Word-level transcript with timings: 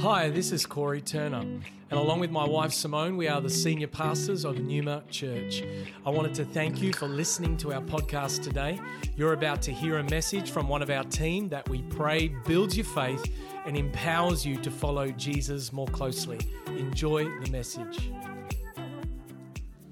Hi, 0.00 0.28
this 0.28 0.52
is 0.52 0.66
Corey 0.66 1.00
Turner, 1.00 1.40
and 1.40 1.62
along 1.90 2.20
with 2.20 2.30
my 2.30 2.46
wife 2.46 2.72
Simone, 2.72 3.16
we 3.16 3.28
are 3.28 3.40
the 3.40 3.48
senior 3.48 3.86
pastors 3.86 4.44
of 4.44 4.58
Pneuma 4.58 5.02
Church. 5.10 5.64
I 6.04 6.10
wanted 6.10 6.34
to 6.34 6.44
thank 6.44 6.82
you 6.82 6.92
for 6.92 7.08
listening 7.08 7.56
to 7.58 7.72
our 7.72 7.80
podcast 7.80 8.42
today. 8.42 8.78
You're 9.16 9.32
about 9.32 9.62
to 9.62 9.72
hear 9.72 9.96
a 9.96 10.04
message 10.04 10.50
from 10.50 10.68
one 10.68 10.82
of 10.82 10.90
our 10.90 11.02
team 11.04 11.48
that 11.48 11.66
we 11.70 11.80
pray 11.82 12.28
builds 12.46 12.76
your 12.76 12.84
faith 12.84 13.32
and 13.64 13.74
empowers 13.74 14.44
you 14.44 14.58
to 14.58 14.70
follow 14.70 15.08
Jesus 15.12 15.72
more 15.72 15.88
closely. 15.88 16.40
Enjoy 16.66 17.24
the 17.40 17.50
message. 17.50 18.10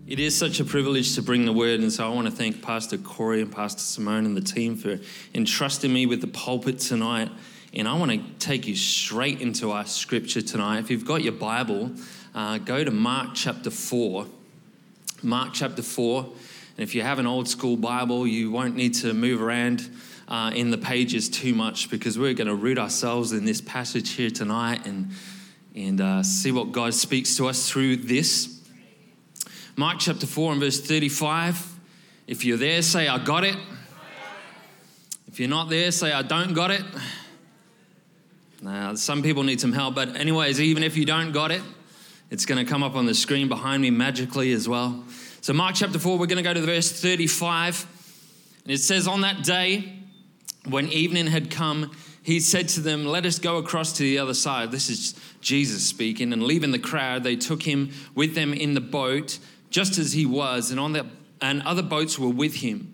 It 0.07 0.21
is 0.21 0.37
such 0.37 0.61
a 0.61 0.65
privilege 0.65 1.15
to 1.15 1.23
bring 1.23 1.47
the 1.47 1.53
word, 1.53 1.81
and 1.81 1.91
so 1.91 2.05
I 2.05 2.15
want 2.15 2.27
to 2.27 2.33
thank 2.33 2.61
Pastor 2.61 2.99
Corey 2.99 3.41
and 3.41 3.51
Pastor 3.51 3.81
Simone 3.81 4.27
and 4.27 4.37
the 4.37 4.43
team 4.43 4.77
for 4.77 4.99
entrusting 5.35 5.91
me 5.91 6.05
with 6.05 6.21
the 6.21 6.27
pulpit 6.27 6.79
tonight. 6.79 7.31
And 7.77 7.89
I 7.89 7.95
want 7.95 8.13
to 8.13 8.19
take 8.39 8.69
you 8.69 8.77
straight 8.77 9.41
into 9.41 9.73
our 9.73 9.85
scripture 9.85 10.41
tonight. 10.41 10.79
If 10.79 10.91
you've 10.91 11.05
got 11.05 11.25
your 11.25 11.33
Bible, 11.33 11.91
uh, 12.33 12.59
go 12.59 12.85
to 12.85 12.91
Mark 12.93 13.31
chapter 13.35 13.69
4. 13.69 14.27
Mark 15.25 15.53
chapter 15.53 15.83
4. 15.83 16.23
And 16.23 16.35
if 16.79 16.95
you 16.95 17.03
have 17.03 17.19
an 17.19 17.27
old 17.27 17.49
school 17.49 17.77
Bible, 17.77 18.29
you 18.29 18.53
won't 18.53 18.77
need 18.77 18.95
to 18.95 19.13
move 19.13 19.43
around 19.43 19.91
uh, 20.29 20.53
in 20.55 20.71
the 20.71 20.79
pages 20.79 21.29
too 21.29 21.53
much 21.53 21.91
because 21.91 22.17
we're 22.17 22.33
going 22.33 22.47
to 22.47 22.55
root 22.55 22.79
ourselves 22.79 23.33
in 23.33 23.45
this 23.45 23.61
passage 23.61 24.11
here 24.11 24.31
tonight 24.31 24.87
and, 24.87 25.11
and 25.75 26.01
uh, 26.01 26.23
see 26.23 26.53
what 26.53 26.71
God 26.71 26.95
speaks 26.95 27.37
to 27.39 27.49
us 27.49 27.69
through 27.69 27.97
this. 27.97 28.61
Mark 29.75 29.99
chapter 29.99 30.27
4 30.27 30.53
and 30.53 30.61
verse 30.61 30.81
35. 30.81 31.77
If 32.29 32.45
you're 32.45 32.57
there, 32.57 32.83
say, 32.83 33.09
I 33.09 33.19
got 33.19 33.43
it. 33.43 33.57
If 35.27 35.41
you're 35.41 35.49
not 35.49 35.71
there, 35.71 35.91
say, 35.91 36.13
I 36.13 36.23
don't 36.23 36.55
got 36.55 36.71
it. 36.71 36.85
Now, 38.63 38.95
some 38.95 39.23
people 39.23 39.43
need 39.43 39.61
some 39.61 39.73
help, 39.73 39.95
but, 39.95 40.17
anyways, 40.17 40.61
even 40.61 40.83
if 40.83 40.97
you 40.97 41.05
don't 41.05 41.33
got 41.33 41.51
it, 41.51 41.63
it's 42.31 42.47
going 42.47 42.65
to 42.65 42.71
come 42.71 42.83
up 42.83 42.95
on 42.95 43.07
the 43.07 43.15
screen 43.15 43.49
behind 43.49 43.83
me 43.83 43.91
magically 43.91 44.53
as 44.53 44.69
well. 44.69 45.05
So, 45.41 45.53
Mark 45.53 45.75
chapter 45.75 45.99
4, 45.99 46.19
we're 46.19 46.27
going 46.27 46.37
to 46.37 46.43
go 46.43 46.55
to 46.55 46.61
verse 46.61 46.91
35. 46.91 47.87
And 48.65 48.73
it 48.73 48.79
says, 48.79 49.07
On 49.07 49.21
that 49.21 49.45
day, 49.45 49.99
when 50.69 50.89
evening 50.89 51.27
had 51.27 51.51
come, 51.51 51.91
he 52.23 52.41
said 52.41 52.69
to 52.71 52.81
them, 52.81 53.05
Let 53.05 53.27
us 53.27 53.39
go 53.39 53.59
across 53.59 53.93
to 53.95 54.03
the 54.03 54.19
other 54.19 54.35
side. 54.35 54.71
This 54.71 54.89
is 54.89 55.15
Jesus 55.43 55.87
speaking. 55.87 56.33
And 56.33 56.43
leaving 56.43 56.71
the 56.71 56.79
crowd, 56.79 57.23
they 57.23 57.37
took 57.37 57.63
him 57.63 57.91
with 58.15 58.35
them 58.35 58.55
in 58.55 58.73
the 58.73 58.81
boat, 58.81 59.39
just 59.69 59.99
as 59.99 60.15
he 60.15 60.25
was, 60.25 60.71
and, 60.71 60.81
on 60.81 60.95
the, 60.95 61.07
and 61.43 61.63
other 61.63 61.83
boats 61.83 62.19
were 62.19 62.31
with 62.31 62.57
him. 62.57 62.94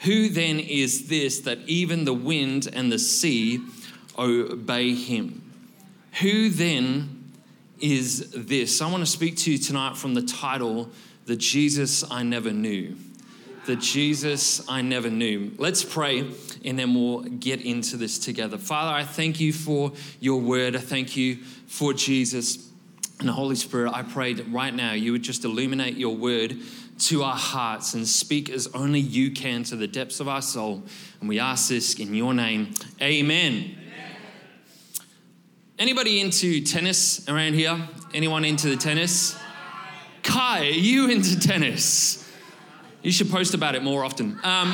who 0.00 0.28
then 0.28 0.60
is 0.60 1.08
this 1.08 1.40
that 1.40 1.58
even 1.66 2.04
the 2.04 2.14
wind 2.14 2.68
and 2.72 2.92
the 2.92 2.98
sea 2.98 3.60
obey 4.18 4.94
him? 4.94 5.42
Who 6.20 6.50
then 6.50 7.32
is 7.80 8.30
this? 8.30 8.80
I 8.80 8.90
want 8.90 9.04
to 9.04 9.10
speak 9.10 9.36
to 9.38 9.52
you 9.52 9.58
tonight 9.58 9.96
from 9.96 10.14
the 10.14 10.22
title, 10.22 10.90
The 11.26 11.36
Jesus 11.36 12.10
I 12.10 12.22
Never 12.22 12.52
Knew. 12.52 12.96
The 13.66 13.76
Jesus 13.76 14.66
I 14.68 14.82
Never 14.82 15.10
Knew. 15.10 15.52
Let's 15.58 15.84
pray 15.84 16.30
and 16.64 16.78
then 16.78 16.94
we'll 16.94 17.22
get 17.22 17.60
into 17.62 17.96
this 17.96 18.18
together. 18.18 18.58
Father, 18.58 18.94
I 18.94 19.04
thank 19.04 19.40
you 19.40 19.52
for 19.52 19.92
your 20.20 20.40
word. 20.40 20.76
I 20.76 20.80
thank 20.80 21.16
you 21.16 21.36
for 21.66 21.92
Jesus. 21.92 22.70
And 23.18 23.28
the 23.28 23.32
Holy 23.32 23.56
Spirit, 23.56 23.92
I 23.94 24.02
pray 24.02 24.34
that 24.34 24.44
right 24.50 24.74
now 24.74 24.92
you 24.92 25.12
would 25.12 25.22
just 25.22 25.44
illuminate 25.44 25.96
your 25.96 26.14
word 26.14 26.56
to 26.98 27.22
our 27.22 27.36
hearts 27.36 27.94
and 27.94 28.06
speak 28.06 28.48
as 28.48 28.66
only 28.68 29.00
you 29.00 29.30
can 29.30 29.62
to 29.64 29.76
the 29.76 29.86
depths 29.86 30.20
of 30.20 30.28
our 30.28 30.42
soul. 30.42 30.82
And 31.20 31.28
we 31.28 31.38
ask 31.38 31.68
this 31.68 31.98
in 31.98 32.14
your 32.14 32.34
name. 32.34 32.74
Amen. 33.00 33.52
Amen. 33.52 33.78
Anybody 35.78 36.20
into 36.20 36.62
tennis 36.62 37.28
around 37.28 37.52
here? 37.52 37.78
Anyone 38.14 38.44
into 38.44 38.68
the 38.68 38.76
tennis? 38.76 39.36
Kai, 40.22 40.60
are 40.60 40.70
you 40.70 41.10
into 41.10 41.38
tennis? 41.38 42.26
You 43.02 43.12
should 43.12 43.30
post 43.30 43.52
about 43.52 43.74
it 43.74 43.82
more 43.82 44.02
often. 44.04 44.38
Um, 44.42 44.68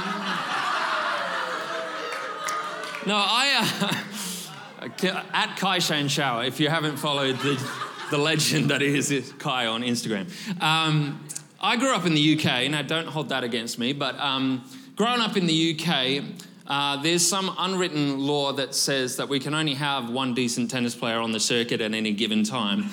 no, 3.07 3.17
I. 3.17 3.69
Uh, 3.81 4.03
at 5.33 5.57
Kai 5.57 5.79
Shane 5.79 6.09
Shower, 6.09 6.45
if 6.45 6.59
you 6.59 6.69
haven't 6.69 6.97
followed 6.97 7.37
the, 7.39 7.71
the 8.11 8.19
legend 8.19 8.71
that 8.71 8.83
is 8.83 9.33
Kai 9.39 9.67
on 9.67 9.83
Instagram. 9.83 10.31
Um, 10.63 11.25
I 11.65 11.77
grew 11.77 11.95
up 11.95 12.07
in 12.07 12.15
the 12.15 12.37
UK, 12.37 12.69
now 12.69 12.83
don't 12.83 13.07
hold 13.07 13.29
that 13.29 13.45
against 13.45 13.79
me, 13.79 13.93
but 13.93 14.19
um, 14.19 14.65
growing 14.97 15.21
up 15.21 15.37
in 15.37 15.47
the 15.47 15.79
UK, 15.79 16.25
uh, 16.67 17.01
there's 17.01 17.25
some 17.25 17.55
unwritten 17.57 18.19
law 18.19 18.53
that 18.55 18.75
says 18.75 19.17
that 19.19 19.29
we 19.29 19.39
can 19.39 19.55
only 19.55 19.75
have 19.75 20.11
one 20.11 20.35
decent 20.35 20.73
tennis 20.73 20.97
player 20.97 21.21
on 21.21 21.31
the 21.31 21.39
circuit 21.39 21.81
at 21.81 21.95
any 21.95 22.13
given 22.15 22.43
time. 22.43 22.87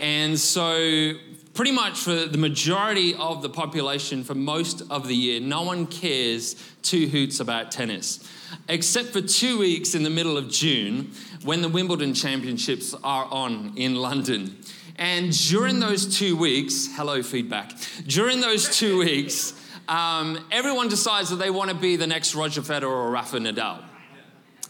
And 0.00 0.38
so, 0.38 1.14
pretty 1.54 1.72
much 1.72 1.98
for 1.98 2.14
the 2.14 2.38
majority 2.38 3.16
of 3.16 3.42
the 3.42 3.48
population, 3.48 4.22
for 4.22 4.36
most 4.36 4.82
of 4.88 5.08
the 5.08 5.16
year, 5.16 5.40
no 5.40 5.62
one 5.62 5.88
cares 5.88 6.54
two 6.82 7.08
hoots 7.08 7.40
about 7.40 7.72
tennis. 7.72 8.20
Except 8.68 9.08
for 9.08 9.20
two 9.20 9.58
weeks 9.58 9.96
in 9.96 10.04
the 10.04 10.10
middle 10.10 10.36
of 10.36 10.48
June 10.48 11.10
when 11.42 11.60
the 11.60 11.68
Wimbledon 11.68 12.14
Championships 12.14 12.94
are 13.02 13.24
on 13.32 13.72
in 13.74 13.96
London. 13.96 14.58
And 14.96 15.32
during 15.48 15.80
those 15.80 16.18
two 16.18 16.36
weeks, 16.36 16.88
hello, 16.92 17.22
feedback. 17.22 17.72
During 18.06 18.40
those 18.40 18.76
two 18.76 18.98
weeks, 18.98 19.54
um, 19.88 20.44
everyone 20.50 20.88
decides 20.88 21.30
that 21.30 21.36
they 21.36 21.50
want 21.50 21.70
to 21.70 21.76
be 21.76 21.96
the 21.96 22.06
next 22.06 22.34
Roger 22.34 22.62
Federer 22.62 22.84
or 22.84 23.10
Rafa 23.10 23.38
Nadal. 23.38 23.82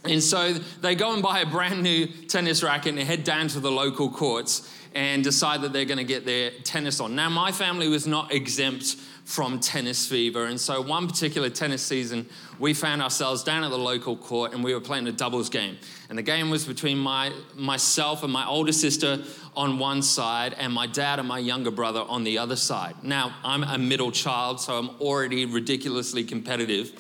And 0.04 0.22
so 0.22 0.52
they 0.52 0.94
go 0.94 1.12
and 1.12 1.22
buy 1.22 1.40
a 1.40 1.46
brand 1.46 1.82
new 1.82 2.06
tennis 2.06 2.62
racket 2.62 2.94
and 2.94 3.02
head 3.02 3.24
down 3.24 3.48
to 3.48 3.60
the 3.60 3.70
local 3.70 4.10
courts 4.10 4.68
and 4.94 5.22
decide 5.24 5.62
that 5.62 5.72
they're 5.72 5.84
going 5.84 5.98
to 5.98 6.04
get 6.04 6.26
their 6.26 6.50
tennis 6.64 7.00
on. 7.00 7.14
Now, 7.14 7.28
my 7.28 7.52
family 7.52 7.88
was 7.88 8.06
not 8.06 8.32
exempt 8.32 8.96
from 9.24 9.60
tennis 9.60 10.06
fever. 10.06 10.46
And 10.46 10.60
so, 10.60 10.80
one 10.80 11.06
particular 11.06 11.48
tennis 11.48 11.82
season, 11.82 12.28
we 12.58 12.74
found 12.74 13.00
ourselves 13.00 13.44
down 13.44 13.64
at 13.64 13.70
the 13.70 13.78
local 13.78 14.16
court 14.16 14.52
and 14.52 14.64
we 14.64 14.74
were 14.74 14.80
playing 14.80 15.06
a 15.06 15.12
doubles 15.12 15.48
game. 15.48 15.78
And 16.12 16.18
the 16.18 16.22
game 16.22 16.50
was 16.50 16.66
between 16.66 16.98
my, 16.98 17.32
myself 17.54 18.22
and 18.22 18.30
my 18.30 18.46
older 18.46 18.72
sister 18.72 19.24
on 19.56 19.78
one 19.78 20.02
side 20.02 20.54
and 20.58 20.70
my 20.70 20.86
dad 20.86 21.18
and 21.18 21.26
my 21.26 21.38
younger 21.38 21.70
brother 21.70 22.04
on 22.06 22.22
the 22.22 22.36
other 22.36 22.54
side. 22.54 22.96
Now, 23.02 23.34
I'm 23.42 23.64
a 23.64 23.78
middle 23.78 24.12
child, 24.12 24.60
so 24.60 24.76
I'm 24.76 24.90
already 25.00 25.46
ridiculously 25.46 26.22
competitive. 26.24 26.92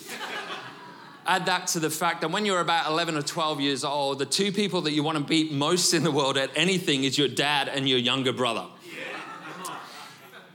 Add 1.26 1.44
that 1.44 1.66
to 1.66 1.80
the 1.80 1.90
fact 1.90 2.22
that 2.22 2.30
when 2.30 2.46
you're 2.46 2.60
about 2.60 2.90
11 2.90 3.18
or 3.18 3.20
12 3.20 3.60
years 3.60 3.84
old, 3.84 4.18
the 4.18 4.24
two 4.24 4.50
people 4.50 4.80
that 4.80 4.92
you 4.92 5.02
want 5.02 5.18
to 5.18 5.24
beat 5.24 5.52
most 5.52 5.92
in 5.92 6.04
the 6.04 6.10
world 6.10 6.38
at 6.38 6.48
anything 6.56 7.04
is 7.04 7.18
your 7.18 7.28
dad 7.28 7.68
and 7.68 7.86
your 7.86 7.98
younger 7.98 8.32
brother. 8.32 8.64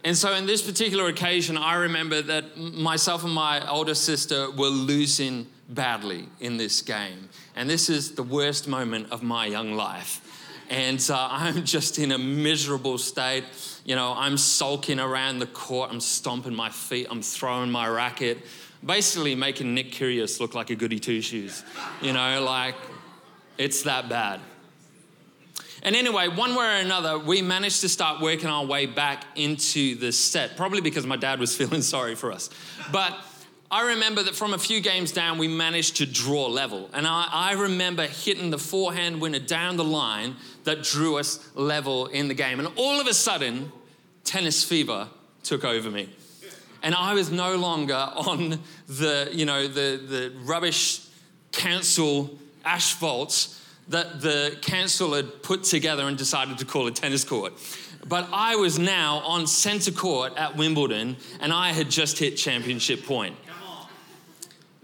And 0.03 0.17
so, 0.17 0.33
in 0.33 0.47
this 0.47 0.63
particular 0.63 1.05
occasion, 1.09 1.57
I 1.57 1.75
remember 1.75 2.23
that 2.23 2.57
myself 2.57 3.23
and 3.23 3.33
my 3.33 3.69
older 3.69 3.93
sister 3.93 4.49
were 4.49 4.69
losing 4.69 5.45
badly 5.69 6.29
in 6.39 6.57
this 6.57 6.81
game. 6.81 7.29
And 7.55 7.69
this 7.69 7.89
is 7.89 8.11
the 8.11 8.23
worst 8.23 8.67
moment 8.67 9.11
of 9.11 9.23
my 9.23 9.45
young 9.45 9.73
life. 9.73 10.21
And 10.69 11.05
uh, 11.09 11.27
I'm 11.31 11.65
just 11.65 11.99
in 11.99 12.11
a 12.11 12.17
miserable 12.17 12.97
state. 12.97 13.45
You 13.85 13.95
know, 13.95 14.13
I'm 14.15 14.37
sulking 14.37 14.99
around 14.99 15.39
the 15.39 15.47
court, 15.47 15.91
I'm 15.91 16.01
stomping 16.01 16.53
my 16.53 16.69
feet, 16.69 17.07
I'm 17.09 17.21
throwing 17.21 17.71
my 17.71 17.87
racket, 17.87 18.39
basically 18.85 19.35
making 19.35 19.73
Nick 19.73 19.91
Kyrgios 19.91 20.39
look 20.39 20.53
like 20.53 20.69
a 20.69 20.75
goody 20.75 20.99
two 20.99 21.21
shoes. 21.21 21.63
You 22.01 22.13
know, 22.13 22.43
like 22.43 22.75
it's 23.57 23.83
that 23.83 24.09
bad. 24.09 24.39
And 25.83 25.95
anyway, 25.95 26.27
one 26.27 26.55
way 26.55 26.65
or 26.65 26.79
another, 26.79 27.19
we 27.19 27.41
managed 27.41 27.81
to 27.81 27.89
start 27.89 28.19
working 28.19 28.49
our 28.49 28.65
way 28.65 28.87
back 28.87 29.23
into 29.35 29.95
the 29.95 30.11
set, 30.11 30.57
probably 30.57 30.81
because 30.81 31.05
my 31.05 31.15
dad 31.15 31.39
was 31.39 31.55
feeling 31.57 31.81
sorry 31.81 32.15
for 32.15 32.31
us. 32.31 32.49
But 32.91 33.17
I 33.69 33.89
remember 33.89 34.23
that 34.23 34.35
from 34.35 34.53
a 34.53 34.57
few 34.57 34.79
games 34.79 35.11
down, 35.11 35.37
we 35.37 35.49
managed 35.49 35.97
to 35.97 36.05
draw 36.05 36.47
level. 36.47 36.89
And 36.93 37.05
I, 37.05 37.27
I, 37.29 37.53
remember 37.53 38.07
hitting 38.07 38.49
the 38.49 38.57
forehand 38.57 39.19
winner 39.19 39.39
down 39.39 39.75
the 39.75 39.83
line 39.83 40.37
that 40.63 40.83
drew 40.83 41.17
us 41.17 41.45
level 41.53 42.07
in 42.07 42.29
the 42.29 42.33
game. 42.33 42.59
And 42.59 42.69
all 42.77 43.01
of 43.01 43.07
a 43.07 43.13
sudden, 43.13 43.73
tennis 44.23 44.63
fever 44.63 45.09
took 45.43 45.65
over 45.65 45.91
me. 45.91 46.09
And 46.81 46.95
I 46.95 47.13
was 47.13 47.29
no 47.29 47.57
longer 47.57 47.93
on 47.93 48.59
the, 48.87 49.29
you 49.33 49.45
know, 49.45 49.67
the, 49.67 49.97
the 49.97 50.33
rubbish 50.43 51.05
council 51.51 52.37
asphalt 52.63 53.53
that 53.89 54.21
the 54.21 54.57
council 54.61 55.13
had 55.13 55.43
put 55.43 55.63
together 55.63 56.07
and 56.07 56.17
decided 56.17 56.57
to 56.59 56.65
call 56.65 56.87
a 56.87 56.91
tennis 56.91 57.25
court. 57.25 57.53
But 58.07 58.29
I 58.31 58.55
was 58.55 58.79
now 58.79 59.17
on 59.19 59.47
centre 59.47 59.91
court 59.91 60.37
at 60.37 60.55
Wimbledon 60.55 61.17
and 61.41 61.51
I 61.51 61.73
had 61.73 61.89
just 61.89 62.17
hit 62.17 62.37
championship 62.37 63.05
point. 63.05 63.35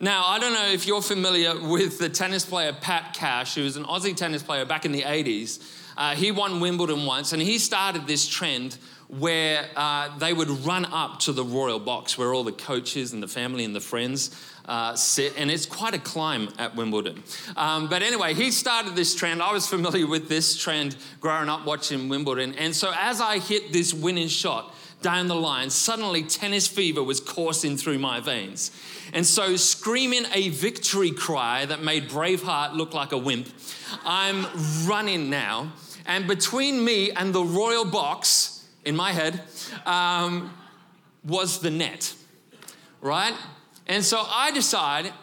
Now, 0.04 0.26
I 0.26 0.38
don't 0.38 0.54
know 0.54 0.66
if 0.66 0.86
you're 0.86 1.02
familiar 1.02 1.58
with 1.58 1.98
the 1.98 2.10
tennis 2.10 2.44
player 2.44 2.74
Pat 2.74 3.14
Cash, 3.14 3.56
who 3.56 3.64
was 3.64 3.78
an 3.78 3.86
Aussie 3.86 4.14
tennis 4.14 4.44
player 4.44 4.66
back 4.66 4.84
in 4.84 4.92
the 4.92 5.04
80s. 5.04 5.64
Uh, 5.96 6.14
he 6.14 6.30
won 6.30 6.60
Wimbledon 6.60 7.06
once 7.06 7.32
and 7.32 7.42
he 7.42 7.58
started 7.58 8.06
this 8.06 8.28
trend 8.28 8.78
where 9.08 9.66
uh, 9.78 10.18
they 10.18 10.34
would 10.34 10.50
run 10.66 10.84
up 10.84 11.20
to 11.20 11.32
the 11.32 11.46
royal 11.46 11.80
box 11.80 12.18
where 12.18 12.34
all 12.34 12.44
the 12.44 12.52
coaches 12.52 13.14
and 13.14 13.24
the 13.24 13.30
family 13.30 13.64
and 13.64 13.74
the 13.74 13.80
friends 13.80 14.38
uh, 14.66 14.94
sit, 14.94 15.36
and 15.38 15.50
it's 15.50 15.66
quite 15.66 15.94
a 15.94 16.00
climb 16.00 16.50
at 16.60 16.76
Wimbledon. 16.76 17.24
Um, 17.56 17.88
but 17.88 18.02
anyway, 18.02 18.34
he 18.34 18.52
started 18.52 18.98
this 18.98 19.16
trend. 19.16 19.42
I 19.42 19.54
was 19.54 19.68
familiar 19.68 20.06
with 20.06 20.28
this 20.28 20.58
trend 20.58 20.98
growing 21.22 21.48
up 21.48 21.66
watching 21.66 22.10
Wimbledon. 22.10 22.56
And 22.56 22.76
so 22.76 22.92
as 22.98 23.22
I 23.22 23.40
hit 23.40 23.72
this 23.72 23.94
winning 23.94 24.28
shot, 24.28 24.76
down 25.04 25.28
the 25.28 25.36
line, 25.36 25.70
suddenly 25.70 26.24
tennis 26.24 26.68
fever 26.68 27.04
was 27.04 27.20
coursing 27.20 27.78
through 27.78 28.00
my 28.00 28.20
veins. 28.20 28.72
And 29.14 29.26
so, 29.26 29.56
screaming 29.56 30.26
a 30.34 30.50
victory 30.50 31.12
cry 31.12 31.66
that 31.66 31.84
made 31.84 32.10
Braveheart 32.10 32.74
look 32.74 32.96
like 32.96 33.12
a 33.12 33.18
wimp, 33.18 33.50
I'm 34.04 34.48
running 34.88 35.30
now. 35.30 35.74
And 36.06 36.28
between 36.28 36.84
me 36.84 37.12
and 37.12 37.34
the 37.34 37.44
royal 37.44 37.86
box 37.86 38.68
in 38.86 38.96
my 38.96 39.12
head 39.12 39.42
um, 39.86 40.54
was 41.24 41.60
the 41.60 41.70
net, 41.70 42.14
right? 43.02 43.34
And 43.88 44.04
so 44.04 44.24
I 44.28 44.52
decide 44.52 45.14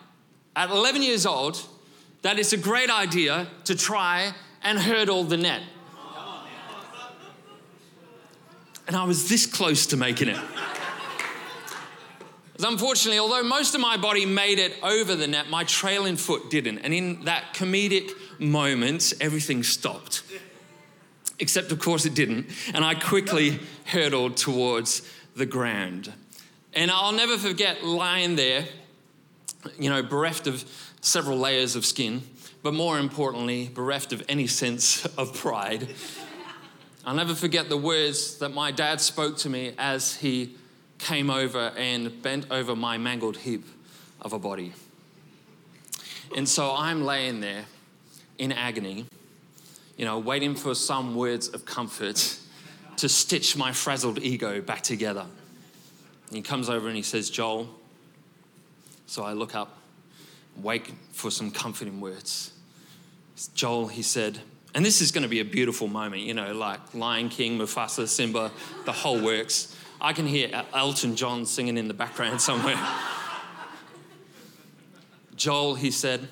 at 0.56 0.71
11 0.71 1.03
years 1.03 1.27
old 1.27 1.61
that 2.23 2.38
it's 2.38 2.53
a 2.53 2.56
great 2.56 2.91
idea 2.91 3.49
to 3.65 3.75
try 3.75 4.32
and 4.62 4.79
hurdle 4.79 5.25
the 5.25 5.37
net. 5.37 5.62
And 8.87 8.97
I 8.97 9.05
was 9.05 9.29
this 9.29 9.47
close 9.47 9.87
to 9.88 9.97
making 9.97 10.29
it. 10.29 10.38
Unfortunately, 12.62 13.19
although 13.19 13.43
most 13.43 13.75
of 13.75 13.81
my 13.81 13.97
body 13.97 14.27
made 14.27 14.59
it 14.59 14.75
over 14.82 15.15
the 15.15 15.27
net, 15.27 15.49
my 15.49 15.65
trailing 15.65 16.17
foot 16.17 16.50
didn't. 16.50 16.79
And 16.79 16.93
in 16.93 17.25
that 17.25 17.55
comedic 17.55 18.11
moment, 18.38 19.15
everything 19.21 19.62
stopped. 19.62 20.23
Except, 21.38 21.73
of 21.73 21.79
course, 21.79 22.05
it 22.05 22.15
didn't. 22.15 22.49
And 22.75 22.85
I 22.85 22.94
quickly 22.94 23.61
hurtled 23.87 24.37
towards 24.37 25.03
the 25.35 25.47
ground. 25.47 26.12
And 26.75 26.91
I'll 26.91 27.12
never 27.12 27.38
forget 27.38 27.82
lying 27.82 28.37
there, 28.37 28.67
you 29.79 29.88
know, 29.88 30.03
bereft 30.03 30.47
of 30.47 30.65
several 31.00 31.38
layers 31.38 31.77
of 31.77 31.87
skin, 31.87 32.23
but 32.62 32.75
more 32.75 32.99
importantly, 32.99 33.71
bereft 33.73 34.12
of 34.12 34.23
any 34.29 34.47
sense 34.47 35.06
of 35.17 35.35
pride. 35.35 35.88
I'll 37.05 37.14
never 37.14 37.35
forget 37.35 37.70
the 37.70 37.79
words 37.79 38.37
that 38.38 38.50
my 38.50 38.70
dad 38.70 39.00
spoke 39.00 39.38
to 39.38 39.49
me 39.49 39.73
as 39.79 40.17
he 40.17 40.56
came 40.99 41.31
over 41.31 41.73
and 41.76 42.20
bent 42.20 42.47
over 42.50 42.76
my 42.76 42.99
mangled 42.99 43.38
heap 43.38 43.64
of 44.20 44.35
a 44.35 44.38
body. 44.38 44.75
And 46.37 46.47
so 46.47 46.75
I'm 46.76 47.02
laying 47.02 47.41
there 47.41 47.64
in 48.37 48.52
agony, 48.52 49.06
you 49.97 50.05
know, 50.05 50.19
waiting 50.19 50.55
for 50.55 50.75
some 50.75 51.14
words 51.14 51.49
of 51.49 51.64
comfort 51.64 52.37
to 52.99 53.08
stitch 53.08 53.56
my 53.56 53.73
frazzled 53.73 54.19
ego 54.19 54.61
back 54.61 54.82
together. 54.82 55.25
And 56.29 56.37
he 56.37 56.43
comes 56.43 56.69
over 56.69 56.87
and 56.87 56.96
he 56.96 57.03
says, 57.03 57.31
Joel. 57.31 57.69
So 59.06 59.25
I 59.25 59.32
look 59.32 59.55
up, 59.55 59.79
wait 60.56 60.93
for 61.12 61.31
some 61.31 61.50
comforting 61.50 62.00
words. 62.00 62.53
Joel, 63.55 63.88
he 63.88 64.03
said, 64.03 64.41
and 64.75 64.84
this 64.84 65.00
is 65.00 65.11
going 65.11 65.22
to 65.22 65.28
be 65.28 65.40
a 65.40 65.44
beautiful 65.44 65.88
moment, 65.88 66.22
you 66.22 66.34
know, 66.34 66.52
like 66.52 66.94
Lion 66.94 67.28
King, 67.28 67.58
Mufasa, 67.58 68.06
Simba, 68.06 68.52
the 68.84 68.93
whole 68.93 69.20
works. 69.20 69.76
I 70.00 70.12
can 70.12 70.26
hear 70.26 70.64
Elton 70.72 71.17
John 71.17 71.44
singing 71.44 71.76
in 71.76 71.88
the 71.88 71.94
background 71.94 72.40
somewhere. 72.49 72.78
Joel, 75.34 75.75
he 75.75 75.90
said, 75.90 76.28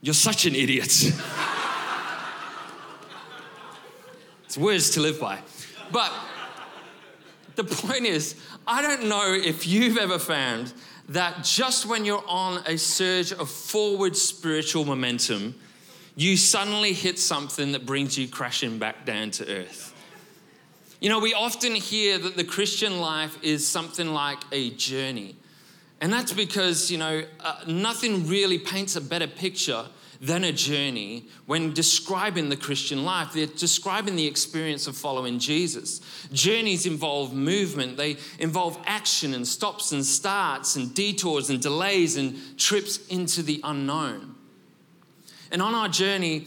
You're 0.00 0.14
such 0.14 0.44
an 0.46 0.54
idiot. 0.54 0.86
it's 4.44 4.58
words 4.58 4.90
to 4.90 5.00
live 5.00 5.18
by. 5.18 5.38
But 5.90 6.12
the 7.54 7.64
point 7.64 8.04
is, 8.04 8.34
I 8.66 8.82
don't 8.82 9.04
know 9.08 9.32
if 9.32 9.66
you've 9.66 9.96
ever 9.96 10.18
found 10.18 10.72
that 11.08 11.44
just 11.44 11.86
when 11.86 12.04
you're 12.04 12.24
on 12.26 12.62
a 12.66 12.78
surge 12.78 13.32
of 13.32 13.50
forward 13.50 14.16
spiritual 14.16 14.84
momentum, 14.84 15.54
you 16.16 16.36
suddenly 16.36 16.92
hit 16.92 17.18
something 17.18 17.72
that 17.72 17.84
brings 17.84 18.16
you 18.16 18.28
crashing 18.28 18.78
back 18.78 19.04
down 19.04 19.30
to 19.32 19.48
earth. 19.48 19.92
You 21.00 21.10
know, 21.10 21.18
we 21.18 21.34
often 21.34 21.74
hear 21.74 22.18
that 22.18 22.36
the 22.36 22.44
Christian 22.44 23.00
life 23.00 23.36
is 23.42 23.66
something 23.66 24.14
like 24.14 24.38
a 24.52 24.70
journey. 24.70 25.36
And 26.00 26.12
that's 26.12 26.32
because, 26.32 26.90
you 26.90 26.98
know, 26.98 27.24
uh, 27.40 27.56
nothing 27.66 28.26
really 28.26 28.58
paints 28.58 28.96
a 28.96 29.00
better 29.00 29.26
picture 29.26 29.86
than 30.24 30.42
a 30.42 30.52
journey 30.52 31.26
when 31.44 31.74
describing 31.74 32.48
the 32.48 32.56
Christian 32.56 33.04
life. 33.04 33.34
They're 33.34 33.46
describing 33.46 34.16
the 34.16 34.26
experience 34.26 34.86
of 34.86 34.96
following 34.96 35.38
Jesus. 35.38 36.00
Journeys 36.32 36.86
involve 36.86 37.34
movement, 37.34 37.98
they 37.98 38.16
involve 38.38 38.80
action 38.86 39.34
and 39.34 39.46
stops 39.46 39.92
and 39.92 40.04
starts 40.04 40.76
and 40.76 40.94
detours 40.94 41.50
and 41.50 41.60
delays 41.60 42.16
and 42.16 42.58
trips 42.58 43.06
into 43.08 43.42
the 43.42 43.60
unknown. 43.64 44.34
And 45.52 45.60
on 45.60 45.74
our 45.74 45.88
journey, 45.88 46.46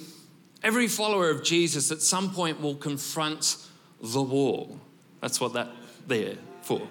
every 0.64 0.88
follower 0.88 1.30
of 1.30 1.44
Jesus 1.44 1.92
at 1.92 2.02
some 2.02 2.32
point 2.32 2.60
will 2.60 2.76
confront 2.76 3.58
the 4.02 4.24
wall. 4.24 4.80
That's 5.22 5.40
what 5.40 5.54
that 5.54 5.70
there 6.08 6.36
for. 6.64 6.82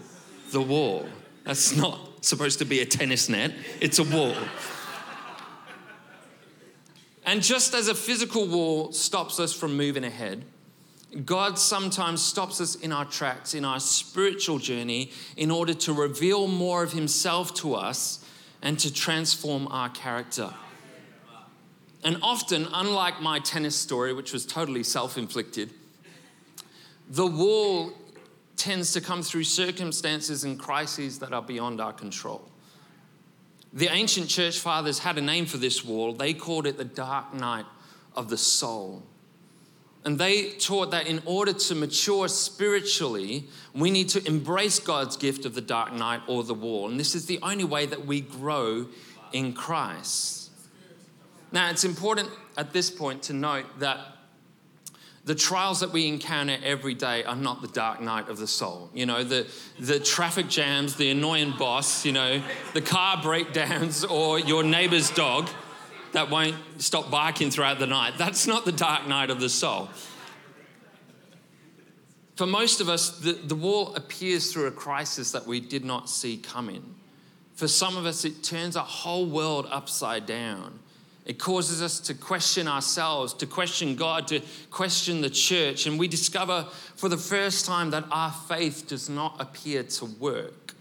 The 0.53 0.63
wall. 0.63 1.09
That's 1.43 1.75
not 1.75 2.25
supposed 2.25 2.61
to 2.61 2.65
be 2.65 2.81
a 2.81 2.87
tennis 2.87 3.29
net, 3.29 3.53
it's 3.81 3.99
a 3.99 4.05
wall. 4.05 4.37
And 7.27 7.43
just 7.43 7.75
as 7.75 7.89
a 7.89 7.95
physical 7.95 8.47
wall 8.47 8.93
stops 8.93 9.41
us 9.41 9.53
from 9.53 9.77
moving 9.77 10.05
ahead, 10.05 10.45
God 11.25 11.59
sometimes 11.59 12.23
stops 12.23 12.61
us 12.61 12.77
in 12.77 12.93
our 12.93 13.05
tracks, 13.05 13.53
in 13.53 13.65
our 13.65 13.81
spiritual 13.81 14.59
journey, 14.59 15.11
in 15.37 15.51
order 15.51 15.75
to 15.75 15.93
reveal 15.93 16.47
more 16.47 16.85
of 16.85 16.93
Himself 16.93 17.53
to 17.55 17.75
us 17.75 18.25
and 18.63 18.79
to 18.79 18.93
transform 18.93 19.67
our 19.69 19.89
character. 19.89 20.55
And 22.05 22.19
often, 22.23 22.69
unlike 22.73 23.21
my 23.21 23.41
tennis 23.41 23.75
story, 23.75 24.13
which 24.13 24.33
was 24.33 24.47
totally 24.47 24.85
self 24.85 25.19
inflicted, 25.19 25.73
the 27.11 27.27
wall 27.27 27.93
tends 28.57 28.93
to 28.93 29.01
come 29.01 29.23
through 29.23 29.45
circumstances 29.45 30.45
and 30.45 30.59
crises 30.59 31.19
that 31.19 31.33
are 31.33 31.43
beyond 31.43 31.81
our 31.81 31.93
control. 31.93 32.49
The 33.77 33.89
ancient 33.89 34.31
church 34.31 34.59
fathers 34.59 35.01
had 35.01 35.19
a 35.19 35.21
name 35.21 35.45
for 35.45 35.59
this 35.59 35.85
wall. 35.85 36.15
They 36.15 36.33
called 36.33 36.67
it 36.67 36.79
the 36.79 36.85
dark 36.85 37.35
night 37.35 37.67
of 38.15 38.31
the 38.31 38.39
soul. 38.39 39.03
And 40.03 40.19
they 40.19 40.53
taught 40.53 40.93
that 40.93 41.07
in 41.07 41.21
order 41.27 41.53
to 41.53 41.75
mature 41.75 42.27
spiritually, 42.29 43.49
we 43.75 43.91
need 43.91 44.09
to 44.11 44.27
embrace 44.27 44.79
God's 44.79 45.19
gift 45.19 45.45
of 45.45 45.55
the 45.55 45.61
dark 45.61 45.93
night 45.93 46.23
or 46.27 46.43
the 46.43 46.55
wall. 46.55 46.89
And 46.89 46.99
this 46.99 47.15
is 47.15 47.27
the 47.27 47.39
only 47.43 47.65
way 47.65 47.85
that 47.85 48.07
we 48.07 48.23
grow 48.23 48.87
in 49.33 49.53
Christ. 49.53 50.51
Now, 51.53 51.69
it's 51.69 51.85
important 51.85 52.31
at 52.57 52.73
this 52.73 52.91
point 52.91 53.25
to 53.25 53.35
note 53.35 53.67
that 53.81 53.99
the 55.27 55.35
trials 55.35 55.81
that 55.81 55.91
we 55.91 56.07
encounter 56.07 56.57
every 56.63 56.95
day 56.95 57.25
are 57.25 57.35
not 57.35 57.61
the 57.61 57.67
dark 57.69 58.01
night 58.01 58.29
of 58.29 58.39
the 58.39 58.47
soul. 58.47 58.89
You 58.95 59.07
know, 59.07 59.25
the, 59.25 59.45
the 59.81 59.99
traffic 59.99 60.49
jams, 60.49 60.95
the 60.95 61.11
annoying 61.11 61.53
boss, 61.59 62.07
you 62.07 62.13
know, 62.13 62.41
the 62.75 62.81
car 62.81 63.21
breakdowns, 63.21 64.05
or 64.11 64.39
your 64.39 64.63
neighbor's 64.63 65.11
dog 65.11 65.49
that 66.13 66.31
won't 66.31 66.55
stop 66.79 67.11
barking 67.11 67.51
throughout 67.51 67.81
the 67.81 67.89
night. 67.89 68.15
That's 68.17 68.47
not 68.47 68.65
the 68.65 68.73
dark 68.73 69.09
night 69.09 69.31
of 69.31 69.41
the 69.41 69.49
soul. 69.49 69.89
For 72.37 72.47
most 72.47 72.81
of 72.81 72.89
us, 72.89 73.19
the, 73.19 73.33
the 73.33 73.57
wall 73.57 73.97
appears 73.97 74.53
through 74.53 74.67
a 74.67 74.71
crisis 74.71 75.33
that 75.33 75.45
we 75.45 75.59
did 75.59 75.85
not 75.85 76.09
see 76.09 76.37
coming. 76.37 76.95
For 77.55 77.67
some 77.67 77.97
of 77.97 78.07
us, 78.07 78.25
it 78.25 78.45
turns 78.45 78.77
our 78.77 78.85
whole 78.85 79.27
world 79.27 79.67
upside 79.71 80.25
down. 80.25 80.79
It 81.27 81.41
causes 81.41 81.83
us 81.83 81.99
to 82.01 82.15
question 82.15 82.69
ourselves, 82.69 83.35
to 83.35 83.47
question 83.47 83.97
God, 83.97 84.29
to 84.29 84.41
question 84.71 85.21
the 85.21 85.29
church. 85.29 85.87
And 85.87 85.99
we 85.99 86.07
discover 86.07 86.69
for 86.95 87.09
the 87.09 87.17
first 87.17 87.67
time 87.67 87.91
that 87.91 88.05
our 88.13 88.31
faith 88.31 88.87
does 88.87 89.09
not 89.09 89.37
appear 89.41 89.83
to 89.83 90.05
work. 90.05 90.75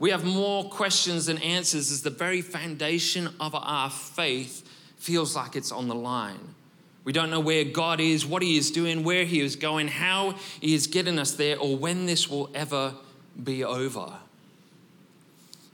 We 0.00 0.10
have 0.10 0.24
more 0.24 0.68
questions 0.68 1.26
than 1.26 1.38
answers 1.38 1.92
as 1.92 2.02
the 2.02 2.10
very 2.10 2.40
foundation 2.42 3.28
of 3.38 3.54
our 3.54 3.90
faith 3.90 4.68
feels 4.96 5.36
like 5.36 5.54
it's 5.54 5.70
on 5.70 5.86
the 5.86 5.94
line. 5.94 6.54
We 7.04 7.12
don't 7.12 7.30
know 7.30 7.40
where 7.40 7.64
God 7.64 8.00
is, 8.00 8.26
what 8.26 8.42
He 8.42 8.56
is 8.56 8.72
doing, 8.72 9.04
where 9.04 9.24
He 9.24 9.40
is 9.40 9.54
going, 9.54 9.86
how 9.86 10.34
He 10.60 10.74
is 10.74 10.88
getting 10.88 11.18
us 11.18 11.32
there, 11.32 11.58
or 11.58 11.76
when 11.76 12.06
this 12.06 12.28
will 12.28 12.50
ever 12.54 12.94
be 13.40 13.62
over. 13.62 14.14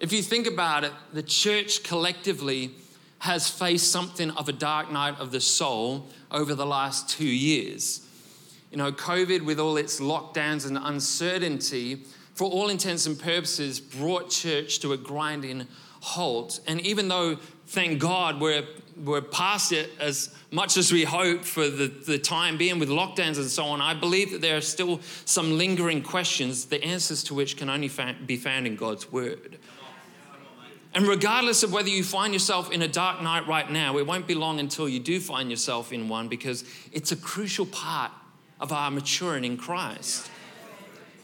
If 0.00 0.12
you 0.12 0.22
think 0.22 0.46
about 0.46 0.84
it, 0.84 0.92
the 1.12 1.22
church 1.22 1.82
collectively 1.82 2.72
has 3.20 3.48
faced 3.48 3.92
something 3.92 4.30
of 4.32 4.48
a 4.48 4.52
dark 4.52 4.90
night 4.90 5.18
of 5.18 5.30
the 5.30 5.40
soul 5.40 6.06
over 6.30 6.54
the 6.54 6.66
last 6.66 7.08
two 7.08 7.28
years. 7.28 8.06
You 8.70 8.78
know, 8.78 8.92
COVID, 8.92 9.44
with 9.44 9.60
all 9.60 9.76
its 9.76 10.00
lockdowns 10.00 10.66
and 10.66 10.78
uncertainty, 10.80 12.04
for 12.34 12.50
all 12.50 12.70
intents 12.70 13.06
and 13.06 13.18
purposes, 13.18 13.78
brought 13.78 14.30
church 14.30 14.78
to 14.80 14.94
a 14.94 14.96
grinding 14.96 15.66
halt. 16.00 16.60
And 16.66 16.80
even 16.80 17.08
though, 17.08 17.36
thank 17.66 18.00
God, 18.00 18.40
we're, 18.40 18.64
we're 18.96 19.20
past 19.20 19.72
it 19.72 19.90
as 20.00 20.34
much 20.50 20.78
as 20.78 20.90
we 20.90 21.04
hope 21.04 21.44
for 21.44 21.68
the, 21.68 21.88
the 21.88 22.18
time 22.18 22.56
being 22.56 22.78
with 22.78 22.88
lockdowns 22.88 23.36
and 23.36 23.50
so 23.50 23.64
on, 23.64 23.82
I 23.82 23.92
believe 23.92 24.30
that 24.32 24.40
there 24.40 24.56
are 24.56 24.62
still 24.62 25.00
some 25.26 25.58
lingering 25.58 26.02
questions, 26.02 26.64
the 26.66 26.82
answers 26.82 27.22
to 27.24 27.34
which 27.34 27.58
can 27.58 27.68
only 27.68 27.90
be 28.24 28.38
found 28.38 28.66
in 28.66 28.76
God's 28.76 29.12
Word. 29.12 29.58
And 30.92 31.06
regardless 31.06 31.62
of 31.62 31.73
whether 31.73 31.88
you 31.88 32.02
find 32.02 32.32
yourself 32.32 32.73
in 32.73 32.82
a 32.82 32.88
dark 32.88 33.23
night 33.23 33.47
right 33.47 33.70
now, 33.70 33.99
it 33.99 34.06
won't 34.06 34.26
be 34.26 34.35
long 34.35 34.59
until 34.59 34.88
you 34.88 34.99
do 34.99 35.20
find 35.20 35.49
yourself 35.50 35.92
in 35.92 36.09
one 36.09 36.28
because 36.28 36.64
it's 36.92 37.12
a 37.12 37.16
crucial 37.16 37.66
part 37.66 38.11
of 38.59 38.73
our 38.73 38.90
maturing 38.90 39.44
in 39.44 39.56
Christ. 39.56 40.30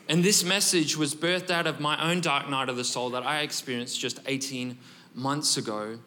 And 0.08 0.22
this 0.22 0.44
message 0.44 0.96
was 0.96 1.16
birthed 1.16 1.50
out 1.50 1.66
of 1.66 1.80
my 1.80 2.10
own 2.10 2.20
dark 2.20 2.48
night 2.48 2.68
of 2.68 2.76
the 2.76 2.84
soul 2.84 3.10
that 3.10 3.24
I 3.24 3.40
experienced 3.40 3.98
just 3.98 4.20
18 4.26 4.78
months 5.14 5.56
ago. 5.56 5.98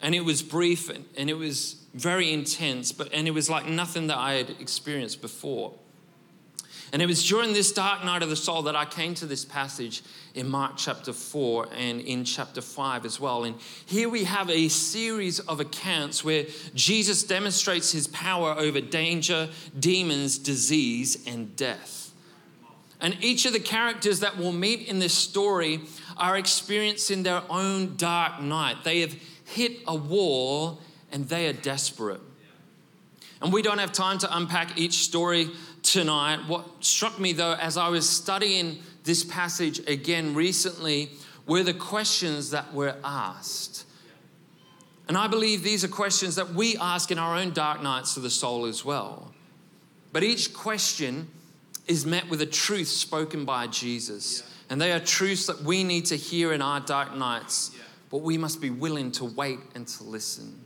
And 0.00 0.14
it 0.14 0.24
was 0.24 0.42
brief 0.42 0.88
and 0.88 1.30
it 1.30 1.34
was 1.34 1.84
very 1.94 2.32
intense, 2.32 2.92
but 2.92 3.12
and 3.12 3.26
it 3.26 3.32
was 3.32 3.50
like 3.50 3.66
nothing 3.66 4.06
that 4.06 4.18
I 4.18 4.34
had 4.34 4.50
experienced 4.60 5.20
before. 5.20 5.74
And 6.92 7.00
it 7.00 7.06
was 7.06 7.26
during 7.26 7.54
this 7.54 7.72
dark 7.72 8.04
night 8.04 8.22
of 8.22 8.28
the 8.28 8.36
soul 8.36 8.62
that 8.62 8.76
I 8.76 8.84
came 8.84 9.14
to 9.14 9.26
this 9.26 9.46
passage 9.46 10.02
in 10.34 10.46
Mark 10.46 10.72
chapter 10.76 11.14
4 11.14 11.68
and 11.74 12.02
in 12.02 12.22
chapter 12.24 12.60
5 12.60 13.06
as 13.06 13.18
well. 13.18 13.44
And 13.44 13.56
here 13.86 14.10
we 14.10 14.24
have 14.24 14.50
a 14.50 14.68
series 14.68 15.40
of 15.40 15.58
accounts 15.58 16.22
where 16.22 16.44
Jesus 16.74 17.22
demonstrates 17.22 17.92
his 17.92 18.06
power 18.08 18.54
over 18.58 18.82
danger, 18.82 19.48
demons, 19.78 20.36
disease, 20.36 21.26
and 21.26 21.56
death. 21.56 22.12
And 23.00 23.16
each 23.24 23.46
of 23.46 23.54
the 23.54 23.60
characters 23.60 24.20
that 24.20 24.36
we'll 24.36 24.52
meet 24.52 24.86
in 24.86 24.98
this 24.98 25.14
story 25.14 25.80
are 26.18 26.36
experiencing 26.36 27.22
their 27.22 27.42
own 27.48 27.96
dark 27.96 28.42
night. 28.42 28.84
They 28.84 29.00
have 29.00 29.16
hit 29.46 29.78
a 29.86 29.96
wall 29.96 30.78
and 31.10 31.26
they 31.26 31.48
are 31.48 31.54
desperate. 31.54 32.20
And 33.40 33.52
we 33.52 33.60
don't 33.60 33.78
have 33.78 33.92
time 33.92 34.18
to 34.18 34.36
unpack 34.36 34.78
each 34.78 34.98
story 34.98 35.50
tonight. 35.82 36.40
What 36.46 36.66
struck 36.84 37.18
me 37.18 37.32
though, 37.32 37.54
as 37.54 37.76
I 37.76 37.88
was 37.88 38.08
studying 38.08 38.78
this 39.04 39.24
passage 39.24 39.80
again 39.88 40.34
recently, 40.34 41.10
were 41.46 41.62
the 41.62 41.74
questions 41.74 42.50
that 42.50 42.72
were 42.72 42.96
asked. 43.04 43.84
And 45.08 45.16
I 45.16 45.26
believe 45.26 45.62
these 45.62 45.84
are 45.84 45.88
questions 45.88 46.36
that 46.36 46.54
we 46.54 46.76
ask 46.76 47.10
in 47.10 47.18
our 47.18 47.36
own 47.36 47.52
dark 47.52 47.82
nights 47.82 48.16
of 48.16 48.22
the 48.22 48.30
soul 48.30 48.66
as 48.66 48.84
well. 48.84 49.34
But 50.12 50.22
each 50.22 50.54
question 50.54 51.28
is 51.86 52.06
met 52.06 52.28
with 52.28 52.40
a 52.40 52.46
truth 52.46 52.88
spoken 52.88 53.44
by 53.44 53.66
Jesus. 53.66 54.48
And 54.70 54.80
they 54.80 54.92
are 54.92 55.00
truths 55.00 55.46
that 55.46 55.62
we 55.62 55.84
need 55.84 56.06
to 56.06 56.16
hear 56.16 56.52
in 56.52 56.62
our 56.62 56.80
dark 56.80 57.14
nights, 57.16 57.72
but 58.10 58.18
we 58.18 58.38
must 58.38 58.60
be 58.60 58.70
willing 58.70 59.10
to 59.12 59.24
wait 59.24 59.58
and 59.74 59.86
to 59.86 60.04
listen. 60.04 60.64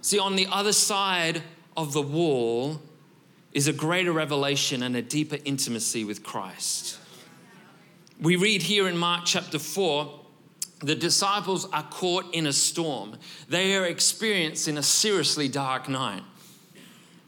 See, 0.00 0.18
on 0.18 0.36
the 0.36 0.46
other 0.50 0.72
side 0.72 1.42
of 1.76 1.92
the 1.92 2.00
wall 2.00 2.80
is 3.52 3.66
a 3.66 3.72
greater 3.72 4.12
revelation 4.12 4.82
and 4.82 4.96
a 4.96 5.02
deeper 5.02 5.38
intimacy 5.44 6.04
with 6.04 6.22
Christ. 6.22 6.98
We 8.20 8.36
read 8.36 8.62
here 8.62 8.86
in 8.86 8.96
Mark 8.96 9.22
chapter 9.24 9.58
4 9.58 10.20
the 10.82 10.94
disciples 10.94 11.68
are 11.72 11.82
caught 11.82 12.34
in 12.34 12.46
a 12.46 12.52
storm. 12.52 13.16
They 13.48 13.76
are 13.76 13.84
experiencing 13.84 14.78
a 14.78 14.82
seriously 14.82 15.46
dark 15.46 15.88
night. 15.88 16.22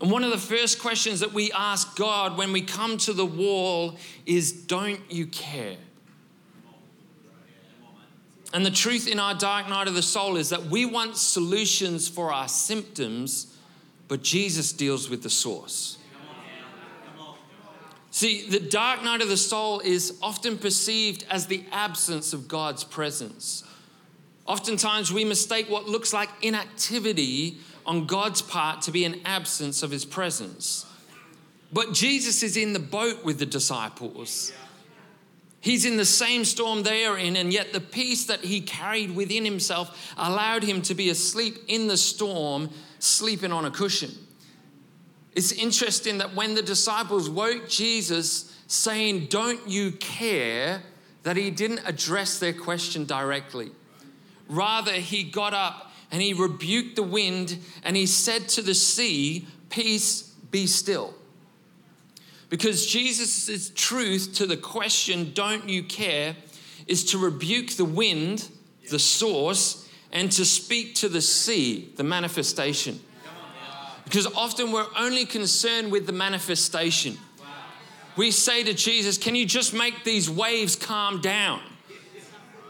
And 0.00 0.10
one 0.10 0.24
of 0.24 0.30
the 0.30 0.38
first 0.38 0.80
questions 0.80 1.20
that 1.20 1.32
we 1.32 1.52
ask 1.52 1.94
God 1.96 2.38
when 2.38 2.52
we 2.52 2.62
come 2.62 2.96
to 2.98 3.12
the 3.12 3.26
wall 3.26 3.98
is 4.24 4.52
Don't 4.52 5.00
you 5.10 5.26
care? 5.26 5.76
And 8.54 8.66
the 8.66 8.70
truth 8.70 9.06
in 9.06 9.18
our 9.18 9.34
dark 9.34 9.68
night 9.68 9.86
of 9.86 9.94
the 9.94 10.02
soul 10.02 10.36
is 10.36 10.48
that 10.50 10.64
we 10.66 10.84
want 10.84 11.16
solutions 11.16 12.08
for 12.08 12.32
our 12.32 12.48
symptoms, 12.48 13.56
but 14.08 14.22
Jesus 14.22 14.72
deals 14.72 15.08
with 15.08 15.22
the 15.22 15.30
source. 15.30 15.98
See, 18.12 18.46
the 18.46 18.60
dark 18.60 19.02
night 19.02 19.22
of 19.22 19.30
the 19.30 19.38
soul 19.38 19.80
is 19.80 20.18
often 20.20 20.58
perceived 20.58 21.24
as 21.30 21.46
the 21.46 21.64
absence 21.72 22.34
of 22.34 22.46
God's 22.46 22.84
presence. 22.84 23.64
Oftentimes, 24.44 25.10
we 25.10 25.24
mistake 25.24 25.70
what 25.70 25.88
looks 25.88 26.12
like 26.12 26.28
inactivity 26.42 27.56
on 27.86 28.04
God's 28.04 28.42
part 28.42 28.82
to 28.82 28.90
be 28.90 29.06
an 29.06 29.18
absence 29.24 29.82
of 29.82 29.90
his 29.90 30.04
presence. 30.04 30.84
But 31.72 31.94
Jesus 31.94 32.42
is 32.42 32.58
in 32.58 32.74
the 32.74 32.78
boat 32.78 33.24
with 33.24 33.38
the 33.38 33.46
disciples. 33.46 34.52
He's 35.60 35.86
in 35.86 35.96
the 35.96 36.04
same 36.04 36.44
storm 36.44 36.82
they 36.82 37.06
are 37.06 37.16
in, 37.16 37.34
and 37.34 37.50
yet 37.50 37.72
the 37.72 37.80
peace 37.80 38.26
that 38.26 38.40
he 38.40 38.60
carried 38.60 39.16
within 39.16 39.46
himself 39.46 40.12
allowed 40.18 40.64
him 40.64 40.82
to 40.82 40.94
be 40.94 41.08
asleep 41.08 41.56
in 41.66 41.86
the 41.86 41.96
storm, 41.96 42.68
sleeping 42.98 43.52
on 43.52 43.64
a 43.64 43.70
cushion. 43.70 44.10
It's 45.34 45.52
interesting 45.52 46.18
that 46.18 46.34
when 46.34 46.54
the 46.54 46.62
disciples 46.62 47.30
woke 47.30 47.68
Jesus 47.68 48.56
saying, 48.66 49.26
Don't 49.26 49.68
you 49.68 49.92
care? 49.92 50.82
that 51.22 51.36
he 51.36 51.50
didn't 51.50 51.80
address 51.86 52.38
their 52.38 52.52
question 52.52 53.04
directly. 53.04 53.70
Rather, 54.48 54.92
he 54.92 55.22
got 55.22 55.54
up 55.54 55.92
and 56.10 56.20
he 56.20 56.32
rebuked 56.32 56.96
the 56.96 57.02
wind 57.02 57.58
and 57.84 57.96
he 57.96 58.06
said 58.06 58.48
to 58.48 58.62
the 58.62 58.74
sea, 58.74 59.46
Peace, 59.70 60.22
be 60.50 60.66
still. 60.66 61.14
Because 62.48 62.86
Jesus' 62.86 63.70
truth 63.74 64.34
to 64.34 64.46
the 64.46 64.56
question, 64.56 65.32
Don't 65.32 65.68
you 65.68 65.82
care? 65.82 66.36
is 66.88 67.04
to 67.04 67.16
rebuke 67.18 67.70
the 67.70 67.84
wind, 67.84 68.48
the 68.90 68.98
source, 68.98 69.88
and 70.10 70.32
to 70.32 70.44
speak 70.44 70.96
to 70.96 71.08
the 71.08 71.20
sea, 71.20 71.92
the 71.96 72.02
manifestation. 72.02 73.00
Because 74.04 74.26
often 74.26 74.72
we're 74.72 74.86
only 74.98 75.24
concerned 75.24 75.92
with 75.92 76.06
the 76.06 76.12
manifestation. 76.12 77.18
We 78.16 78.30
say 78.30 78.62
to 78.64 78.74
Jesus, 78.74 79.16
Can 79.16 79.34
you 79.34 79.46
just 79.46 79.72
make 79.72 80.04
these 80.04 80.28
waves 80.28 80.76
calm 80.76 81.20
down? 81.20 81.60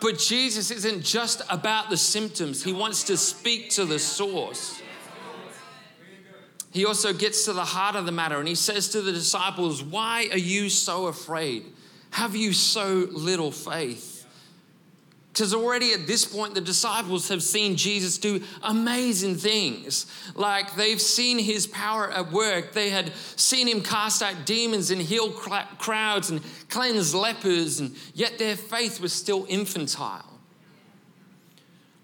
But 0.00 0.18
Jesus 0.18 0.70
isn't 0.70 1.04
just 1.04 1.42
about 1.48 1.90
the 1.90 1.96
symptoms, 1.96 2.62
He 2.62 2.72
wants 2.72 3.04
to 3.04 3.16
speak 3.16 3.70
to 3.70 3.84
the 3.84 3.98
source. 3.98 4.80
He 6.72 6.86
also 6.86 7.12
gets 7.12 7.44
to 7.44 7.52
the 7.52 7.64
heart 7.64 7.96
of 7.96 8.06
the 8.06 8.12
matter 8.12 8.38
and 8.38 8.48
he 8.48 8.54
says 8.54 8.88
to 8.90 9.02
the 9.02 9.12
disciples, 9.12 9.82
Why 9.82 10.28
are 10.32 10.38
you 10.38 10.70
so 10.70 11.06
afraid? 11.06 11.66
Have 12.12 12.34
you 12.34 12.54
so 12.54 13.06
little 13.10 13.52
faith? 13.52 14.11
Because 15.32 15.54
already 15.54 15.94
at 15.94 16.06
this 16.06 16.26
point, 16.26 16.54
the 16.54 16.60
disciples 16.60 17.28
have 17.28 17.42
seen 17.42 17.76
Jesus 17.76 18.18
do 18.18 18.42
amazing 18.62 19.36
things. 19.36 20.04
Like 20.34 20.74
they've 20.76 21.00
seen 21.00 21.38
his 21.38 21.66
power 21.66 22.10
at 22.10 22.30
work. 22.30 22.72
They 22.72 22.90
had 22.90 23.12
seen 23.36 23.66
him 23.66 23.82
cast 23.82 24.22
out 24.22 24.44
demons 24.44 24.90
and 24.90 25.00
heal 25.00 25.30
crowds 25.30 26.28
and 26.28 26.42
cleanse 26.68 27.14
lepers, 27.14 27.80
and 27.80 27.96
yet 28.12 28.38
their 28.38 28.56
faith 28.56 29.00
was 29.00 29.14
still 29.14 29.46
infantile. 29.48 30.28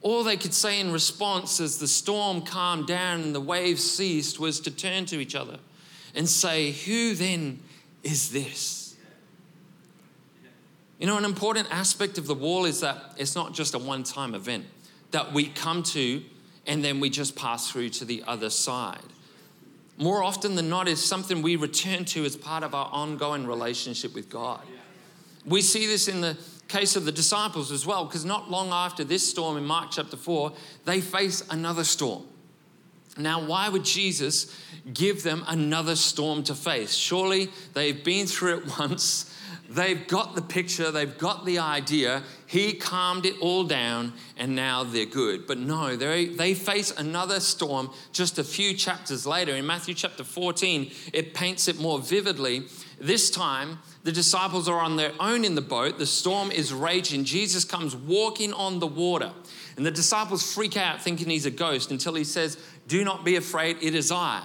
All 0.00 0.24
they 0.24 0.38
could 0.38 0.54
say 0.54 0.80
in 0.80 0.90
response 0.90 1.60
as 1.60 1.78
the 1.78 1.88
storm 1.88 2.40
calmed 2.42 2.86
down 2.86 3.20
and 3.20 3.34
the 3.34 3.40
waves 3.40 3.82
ceased 3.88 4.40
was 4.40 4.58
to 4.60 4.70
turn 4.70 5.04
to 5.06 5.20
each 5.20 5.34
other 5.34 5.58
and 6.14 6.26
say, 6.26 6.70
Who 6.70 7.14
then 7.14 7.60
is 8.02 8.30
this? 8.30 8.77
You 10.98 11.06
know, 11.06 11.16
an 11.16 11.24
important 11.24 11.68
aspect 11.70 12.18
of 12.18 12.26
the 12.26 12.34
wall 12.34 12.64
is 12.64 12.80
that 12.80 13.14
it's 13.16 13.34
not 13.34 13.54
just 13.54 13.74
a 13.74 13.78
one 13.78 14.02
time 14.02 14.34
event 14.34 14.66
that 15.12 15.32
we 15.32 15.46
come 15.46 15.82
to 15.82 16.22
and 16.66 16.84
then 16.84 17.00
we 17.00 17.08
just 17.08 17.36
pass 17.36 17.70
through 17.70 17.90
to 17.90 18.04
the 18.04 18.22
other 18.26 18.50
side. 18.50 18.98
More 19.96 20.22
often 20.22 20.54
than 20.54 20.68
not, 20.68 20.86
is 20.86 21.02
something 21.02 21.42
we 21.42 21.56
return 21.56 22.04
to 22.06 22.24
as 22.24 22.36
part 22.36 22.62
of 22.62 22.74
our 22.74 22.88
ongoing 22.92 23.46
relationship 23.46 24.14
with 24.14 24.28
God. 24.28 24.60
We 25.44 25.62
see 25.62 25.86
this 25.86 26.08
in 26.08 26.20
the 26.20 26.36
case 26.68 26.94
of 26.94 27.04
the 27.04 27.10
disciples 27.10 27.72
as 27.72 27.86
well, 27.86 28.04
because 28.04 28.24
not 28.24 28.50
long 28.50 28.70
after 28.70 29.02
this 29.02 29.28
storm 29.28 29.56
in 29.56 29.64
Mark 29.64 29.90
chapter 29.90 30.16
4, 30.16 30.52
they 30.84 31.00
face 31.00 31.42
another 31.50 31.82
storm. 31.82 32.24
Now, 33.16 33.44
why 33.44 33.68
would 33.68 33.84
Jesus 33.84 34.54
give 34.92 35.24
them 35.24 35.42
another 35.48 35.96
storm 35.96 36.44
to 36.44 36.54
face? 36.54 36.94
Surely 36.94 37.50
they've 37.72 38.04
been 38.04 38.26
through 38.26 38.58
it 38.58 38.66
once 38.78 39.34
They've 39.70 40.06
got 40.06 40.34
the 40.34 40.40
picture, 40.40 40.90
they've 40.90 41.18
got 41.18 41.44
the 41.44 41.58
idea. 41.58 42.22
He 42.46 42.72
calmed 42.72 43.26
it 43.26 43.38
all 43.38 43.64
down, 43.64 44.14
and 44.38 44.56
now 44.56 44.82
they're 44.82 45.04
good. 45.04 45.46
But 45.46 45.58
no, 45.58 45.94
they 45.94 46.26
they 46.26 46.54
face 46.54 46.90
another 46.96 47.38
storm 47.38 47.90
just 48.10 48.38
a 48.38 48.44
few 48.44 48.72
chapters 48.72 49.26
later. 49.26 49.54
In 49.54 49.66
Matthew 49.66 49.92
chapter 49.92 50.24
14, 50.24 50.90
it 51.12 51.34
paints 51.34 51.68
it 51.68 51.78
more 51.78 51.98
vividly. 51.98 52.64
This 52.98 53.30
time, 53.30 53.78
the 54.04 54.12
disciples 54.12 54.70
are 54.70 54.80
on 54.80 54.96
their 54.96 55.12
own 55.20 55.44
in 55.44 55.54
the 55.54 55.60
boat. 55.60 55.98
The 55.98 56.06
storm 56.06 56.50
is 56.50 56.72
raging. 56.72 57.24
Jesus 57.24 57.64
comes 57.64 57.94
walking 57.94 58.54
on 58.54 58.78
the 58.78 58.86
water. 58.86 59.32
And 59.76 59.84
the 59.84 59.90
disciples 59.90 60.50
freak 60.52 60.78
out 60.78 61.02
thinking 61.02 61.28
he's 61.28 61.46
a 61.46 61.50
ghost 61.50 61.90
until 61.90 62.14
he 62.14 62.24
says, 62.24 62.58
Do 62.88 63.04
not 63.04 63.24
be 63.24 63.36
afraid, 63.36 63.76
it 63.82 63.94
is 63.94 64.10
I. 64.10 64.42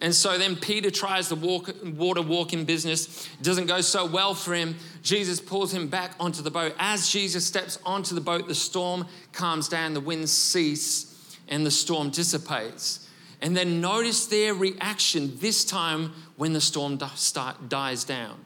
And 0.00 0.14
so 0.14 0.36
then 0.36 0.56
Peter 0.56 0.90
tries 0.90 1.28
the 1.28 1.36
walk, 1.36 1.74
water 1.82 2.20
walking 2.20 2.64
business. 2.64 3.26
It 3.26 3.42
doesn't 3.42 3.66
go 3.66 3.80
so 3.80 4.04
well 4.04 4.34
for 4.34 4.54
him. 4.54 4.76
Jesus 5.02 5.40
pulls 5.40 5.72
him 5.72 5.88
back 5.88 6.14
onto 6.20 6.42
the 6.42 6.50
boat. 6.50 6.74
As 6.78 7.08
Jesus 7.08 7.46
steps 7.46 7.78
onto 7.84 8.14
the 8.14 8.20
boat, 8.20 8.46
the 8.46 8.54
storm 8.54 9.06
calms 9.32 9.68
down, 9.68 9.94
the 9.94 10.00
winds 10.00 10.32
cease, 10.32 11.38
and 11.48 11.64
the 11.64 11.70
storm 11.70 12.10
dissipates. 12.10 13.08
And 13.40 13.56
then 13.56 13.80
notice 13.80 14.26
their 14.26 14.52
reaction 14.52 15.36
this 15.38 15.64
time 15.64 16.12
when 16.36 16.52
the 16.52 16.60
storm 16.60 16.98
dies 17.68 18.04
down. 18.04 18.38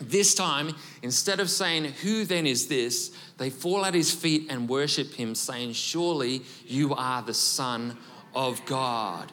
This 0.00 0.34
time, 0.34 0.74
instead 1.02 1.38
of 1.38 1.48
saying, 1.48 1.84
Who 2.02 2.24
then 2.24 2.46
is 2.46 2.66
this? 2.66 3.12
they 3.38 3.50
fall 3.50 3.84
at 3.84 3.94
his 3.94 4.12
feet 4.12 4.46
and 4.50 4.68
worship 4.68 5.14
him, 5.14 5.34
saying, 5.34 5.72
Surely 5.72 6.42
you 6.66 6.94
are 6.94 7.22
the 7.22 7.34
Son 7.34 7.96
of 8.34 8.64
God. 8.66 9.30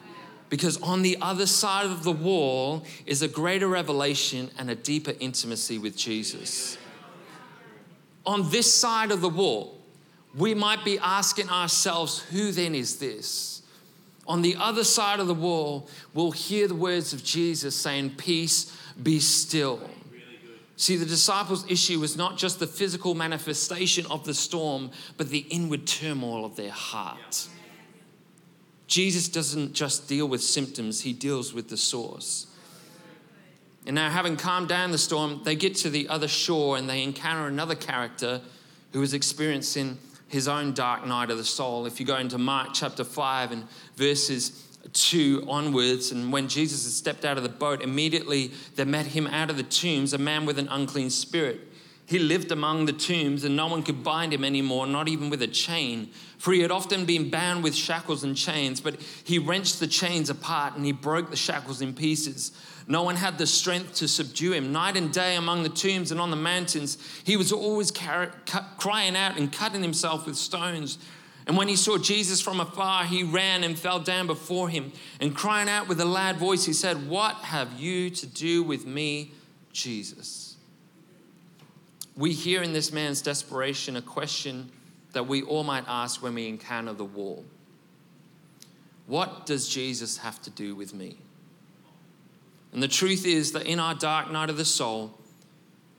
Because 0.52 0.76
on 0.82 1.00
the 1.00 1.16
other 1.22 1.46
side 1.46 1.86
of 1.86 2.04
the 2.04 2.12
wall 2.12 2.84
is 3.06 3.22
a 3.22 3.26
greater 3.26 3.68
revelation 3.68 4.50
and 4.58 4.68
a 4.68 4.74
deeper 4.74 5.14
intimacy 5.18 5.78
with 5.78 5.96
Jesus. 5.96 6.76
On 8.26 8.50
this 8.50 8.70
side 8.78 9.12
of 9.12 9.22
the 9.22 9.30
wall, 9.30 9.80
we 10.36 10.52
might 10.52 10.84
be 10.84 10.98
asking 10.98 11.48
ourselves, 11.48 12.18
Who 12.18 12.52
then 12.52 12.74
is 12.74 12.98
this? 12.98 13.62
On 14.28 14.42
the 14.42 14.56
other 14.58 14.84
side 14.84 15.20
of 15.20 15.26
the 15.26 15.32
wall, 15.32 15.88
we'll 16.12 16.32
hear 16.32 16.68
the 16.68 16.74
words 16.74 17.14
of 17.14 17.24
Jesus 17.24 17.74
saying, 17.74 18.10
Peace, 18.18 18.76
be 19.02 19.20
still. 19.20 19.80
See, 20.76 20.96
the 20.96 21.06
disciples' 21.06 21.64
issue 21.70 21.98
was 21.98 22.14
not 22.14 22.36
just 22.36 22.60
the 22.60 22.66
physical 22.66 23.14
manifestation 23.14 24.04
of 24.10 24.26
the 24.26 24.34
storm, 24.34 24.90
but 25.16 25.30
the 25.30 25.46
inward 25.48 25.86
turmoil 25.86 26.44
of 26.44 26.56
their 26.56 26.72
heart. 26.72 27.48
Jesus 28.92 29.26
doesn't 29.26 29.72
just 29.72 30.06
deal 30.06 30.28
with 30.28 30.42
symptoms, 30.42 31.00
he 31.00 31.14
deals 31.14 31.54
with 31.54 31.70
the 31.70 31.78
source. 31.78 32.46
And 33.86 33.94
now, 33.94 34.10
having 34.10 34.36
calmed 34.36 34.68
down 34.68 34.90
the 34.90 34.98
storm, 34.98 35.40
they 35.44 35.56
get 35.56 35.76
to 35.76 35.88
the 35.88 36.10
other 36.10 36.28
shore 36.28 36.76
and 36.76 36.90
they 36.90 37.02
encounter 37.02 37.46
another 37.46 37.74
character 37.74 38.42
who 38.92 39.00
is 39.00 39.14
experiencing 39.14 39.96
his 40.28 40.46
own 40.46 40.74
dark 40.74 41.06
night 41.06 41.30
of 41.30 41.38
the 41.38 41.44
soul. 41.44 41.86
If 41.86 42.00
you 42.00 42.04
go 42.04 42.18
into 42.18 42.36
Mark 42.36 42.74
chapter 42.74 43.02
5 43.02 43.52
and 43.52 43.64
verses 43.96 44.62
2 44.92 45.46
onwards, 45.48 46.12
and 46.12 46.30
when 46.30 46.46
Jesus 46.46 46.84
had 46.84 46.92
stepped 46.92 47.24
out 47.24 47.38
of 47.38 47.44
the 47.44 47.48
boat, 47.48 47.80
immediately 47.80 48.50
there 48.76 48.84
met 48.84 49.06
him 49.06 49.26
out 49.26 49.48
of 49.48 49.56
the 49.56 49.62
tombs 49.62 50.12
a 50.12 50.18
man 50.18 50.44
with 50.44 50.58
an 50.58 50.68
unclean 50.68 51.08
spirit. 51.08 51.71
He 52.12 52.18
lived 52.18 52.52
among 52.52 52.84
the 52.84 52.92
tombs, 52.92 53.42
and 53.42 53.56
no 53.56 53.68
one 53.68 53.82
could 53.82 54.04
bind 54.04 54.34
him 54.34 54.44
anymore, 54.44 54.86
not 54.86 55.08
even 55.08 55.30
with 55.30 55.40
a 55.40 55.46
chain. 55.46 56.10
For 56.36 56.52
he 56.52 56.60
had 56.60 56.70
often 56.70 57.06
been 57.06 57.30
bound 57.30 57.64
with 57.64 57.74
shackles 57.74 58.22
and 58.22 58.36
chains, 58.36 58.82
but 58.82 59.00
he 59.24 59.38
wrenched 59.38 59.80
the 59.80 59.86
chains 59.86 60.28
apart 60.28 60.76
and 60.76 60.84
he 60.84 60.92
broke 60.92 61.30
the 61.30 61.36
shackles 61.36 61.80
in 61.80 61.94
pieces. 61.94 62.52
No 62.86 63.02
one 63.02 63.16
had 63.16 63.38
the 63.38 63.46
strength 63.46 63.94
to 63.94 64.08
subdue 64.08 64.52
him. 64.52 64.72
Night 64.72 64.98
and 64.98 65.10
day 65.10 65.36
among 65.36 65.62
the 65.62 65.70
tombs 65.70 66.12
and 66.12 66.20
on 66.20 66.30
the 66.30 66.36
mountains, 66.36 66.98
he 67.24 67.38
was 67.38 67.50
always 67.50 67.90
crying 67.90 69.16
out 69.16 69.38
and 69.38 69.50
cutting 69.50 69.82
himself 69.82 70.26
with 70.26 70.36
stones. 70.36 70.98
And 71.46 71.56
when 71.56 71.68
he 71.68 71.76
saw 71.76 71.96
Jesus 71.96 72.42
from 72.42 72.60
afar, 72.60 73.04
he 73.04 73.22
ran 73.22 73.64
and 73.64 73.78
fell 73.78 74.00
down 74.00 74.26
before 74.26 74.68
him. 74.68 74.92
And 75.18 75.34
crying 75.34 75.70
out 75.70 75.88
with 75.88 75.98
a 75.98 76.04
loud 76.04 76.36
voice, 76.36 76.66
he 76.66 76.74
said, 76.74 77.08
What 77.08 77.36
have 77.36 77.80
you 77.80 78.10
to 78.10 78.26
do 78.26 78.62
with 78.62 78.84
me, 78.84 79.32
Jesus? 79.72 80.41
We 82.16 82.32
hear 82.32 82.62
in 82.62 82.72
this 82.72 82.92
man's 82.92 83.22
desperation 83.22 83.96
a 83.96 84.02
question 84.02 84.70
that 85.12 85.26
we 85.26 85.42
all 85.42 85.64
might 85.64 85.84
ask 85.86 86.22
when 86.22 86.34
we 86.34 86.48
encounter 86.48 86.92
the 86.92 87.04
wall 87.04 87.44
What 89.06 89.46
does 89.46 89.68
Jesus 89.68 90.18
have 90.18 90.40
to 90.42 90.50
do 90.50 90.74
with 90.74 90.94
me? 90.94 91.16
And 92.72 92.82
the 92.82 92.88
truth 92.88 93.26
is 93.26 93.52
that 93.52 93.66
in 93.66 93.78
our 93.78 93.94
dark 93.94 94.30
night 94.30 94.48
of 94.48 94.56
the 94.56 94.64
soul, 94.64 95.18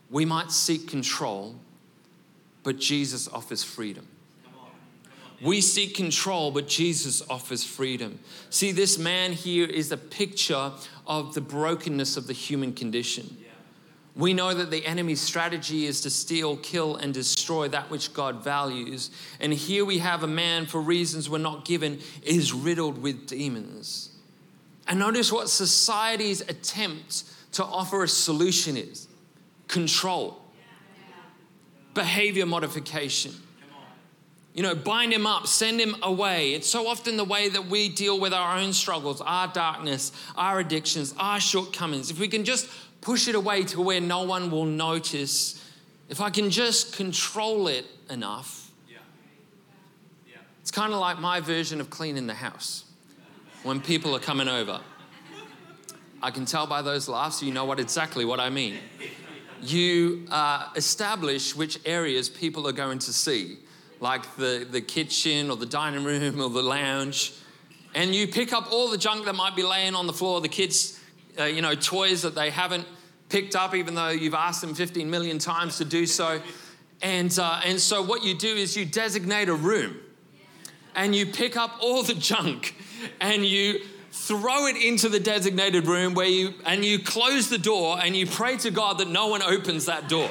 we 0.10 0.26
might 0.26 0.52
seek 0.52 0.88
control, 0.88 1.56
but 2.64 2.80
Jesus 2.80 3.28
offers 3.28 3.64
freedom. 3.64 4.08
We 5.42 5.60
seek 5.60 5.96
control, 5.96 6.52
but 6.52 6.68
Jesus 6.68 7.22
offers 7.30 7.64
freedom. 7.66 8.20
See, 8.50 8.72
this 8.72 8.98
man 8.98 9.34
here 9.34 9.68
is 9.68 9.92
a 9.92 9.98
picture 9.98 10.72
of 11.06 11.34
the 11.34 11.42
brokenness 11.42 12.16
of 12.16 12.28
the 12.28 12.34
human 12.34 12.74
condition. 12.74 13.38
We 14.16 14.34
know 14.34 14.54
that 14.54 14.70
the 14.70 14.86
enemy's 14.86 15.22
strategy 15.22 15.86
is 15.86 16.02
to 16.02 16.10
steal, 16.10 16.58
kill, 16.58 16.98
and 16.98 17.14
destroy 17.14 17.68
that 17.70 17.90
which 17.90 18.14
God 18.14 18.44
values. 18.44 19.10
And 19.40 19.52
here 19.52 19.86
we 19.86 19.98
have 20.00 20.22
a 20.22 20.28
man, 20.28 20.68
for 20.68 20.80
reasons 20.80 21.30
we're 21.30 21.40
not 21.40 21.66
given, 21.66 22.00
is 22.22 22.54
riddled 22.54 23.02
with 23.02 23.26
demons. 23.26 24.12
And 24.88 25.00
notice 25.00 25.32
what 25.32 25.50
society's 25.50 26.42
attempt 26.42 27.24
to 27.54 27.64
offer 27.64 28.04
a 28.04 28.08
solution 28.08 28.78
is 28.78 29.08
control, 29.68 30.40
behavior 31.96 32.46
modification 32.46 33.34
you 34.54 34.62
know, 34.62 34.76
bind 34.76 35.12
him 35.12 35.26
up, 35.26 35.48
send 35.48 35.82
him 35.82 35.96
away. 36.04 36.54
It's 36.54 36.70
so 36.70 36.88
often 36.88 37.18
the 37.18 37.24
way 37.24 37.50
that 37.50 37.66
we 37.68 37.90
deal 37.90 38.20
with 38.20 38.34
our 38.34 38.58
own 38.58 38.74
struggles, 38.74 39.20
our 39.20 39.48
darkness, 39.48 40.12
our 40.36 40.60
addictions, 40.60 41.14
our 41.18 41.40
shortcomings. 41.40 42.12
If 42.12 42.20
we 42.20 42.28
can 42.28 42.46
just 42.46 42.70
push 43.04 43.28
it 43.28 43.36
away 43.36 43.64
to 43.66 43.82
where 43.82 44.02
no 44.02 44.24
one 44.24 44.50
will 44.50 44.66
notice, 44.66 45.64
if 46.10 46.22
I 46.22 46.30
can 46.30 46.50
just 46.50 46.96
control 46.96 47.68
it 47.68 47.86
enough, 48.10 48.72
yeah. 48.90 48.98
Yeah. 50.28 50.38
it's 50.62 50.72
kind 50.72 50.94
of 50.94 51.00
like 51.00 51.20
my 51.20 51.42
version 51.42 51.82
of 51.82 51.90
cleaning 51.90 52.28
the 52.28 52.34
house 52.34 52.86
when 53.64 53.82
people 53.82 54.16
are 54.16 54.20
coming 54.20 54.48
over. 54.48 54.80
I 56.22 56.32
can 56.32 56.46
tell 56.46 56.66
by 56.66 56.82
those 56.82 57.10
laughs, 57.10 57.44
you 57.44 57.52
know 57.52 57.66
what 57.66 57.82
exactly 57.82 58.24
what 58.24 58.40
I 58.40 58.50
mean. 58.50 58.76
You 59.62 60.26
uh, 60.32 60.70
establish 60.76 61.56
which 61.56 61.80
areas 61.86 62.30
people 62.30 62.66
are 62.68 62.74
going 62.74 63.00
to 63.00 63.14
see 63.14 63.58
like 64.00 64.36
the, 64.38 64.66
the 64.70 64.82
kitchen 64.82 65.50
or 65.50 65.58
the 65.58 65.66
dining 65.66 66.04
room 66.04 66.42
or 66.42 66.50
the 66.50 66.64
lounge, 66.64 67.34
and 67.94 68.16
you 68.16 68.28
pick 68.28 68.54
up 68.54 68.72
all 68.72 68.90
the 68.90 68.98
junk 68.98 69.26
that 69.26 69.36
might 69.36 69.56
be 69.56 69.64
laying 69.64 69.96
on 69.96 70.08
the 70.08 70.14
floor, 70.14 70.42
the 70.42 70.48
kids, 70.48 71.00
uh, 71.40 71.46
you 71.46 71.62
know, 71.62 71.76
toys 71.76 72.22
that 72.22 72.36
they 72.36 72.50
haven't 72.50 72.88
picked 73.30 73.56
up, 73.56 73.74
even 73.74 73.96
though 73.96 74.10
you've 74.10 74.34
asked 74.34 74.62
them 74.62 74.76
15 74.76 75.10
million 75.10 75.40
times 75.40 75.78
to 75.78 75.86
do 75.86 76.06
so. 76.06 76.42
And, 77.02 77.38
uh, 77.40 77.62
and 77.66 77.80
so, 77.80 78.02
what 78.02 78.24
you 78.24 78.38
do 78.38 78.48
is 78.48 78.78
you 78.78 78.86
designate 78.86 79.50
a 79.50 79.54
room 79.54 79.98
and 80.96 81.16
you 81.16 81.26
pick 81.26 81.58
up 81.58 81.78
all 81.82 82.04
the 82.04 82.14
junk 82.14 82.76
and 83.20 83.46
you 83.46 83.82
throw 84.12 84.68
it 84.68 84.78
into 84.78 85.10
the 85.10 85.20
designated 85.20 85.88
room 85.88 86.14
where 86.14 86.28
you 86.28 86.54
and 86.66 86.86
you 86.86 87.00
close 87.00 87.50
the 87.50 87.58
door 87.58 87.98
and 88.02 88.16
you 88.16 88.28
pray 88.28 88.56
to 88.58 88.70
God 88.70 89.00
that 89.00 89.08
no 89.08 89.28
one 89.28 89.42
opens 89.42 89.86
that 89.86 90.08
door. 90.08 90.30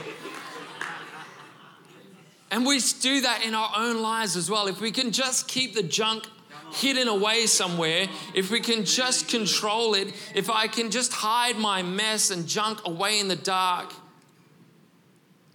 And 2.52 2.66
we 2.66 2.78
do 3.00 3.22
that 3.22 3.44
in 3.44 3.54
our 3.54 3.72
own 3.76 4.02
lives 4.02 4.36
as 4.36 4.50
well. 4.50 4.66
If 4.66 4.80
we 4.80 4.92
can 4.92 5.10
just 5.10 5.48
keep 5.48 5.74
the 5.74 5.82
junk 5.82 6.28
hidden 6.72 7.08
away 7.08 7.46
somewhere, 7.46 8.06
if 8.34 8.50
we 8.50 8.60
can 8.60 8.84
just 8.84 9.28
control 9.28 9.94
it, 9.94 10.12
if 10.34 10.50
I 10.50 10.66
can 10.66 10.90
just 10.90 11.12
hide 11.12 11.56
my 11.56 11.82
mess 11.82 12.30
and 12.30 12.46
junk 12.46 12.86
away 12.86 13.20
in 13.20 13.28
the 13.28 13.36
dark, 13.36 13.92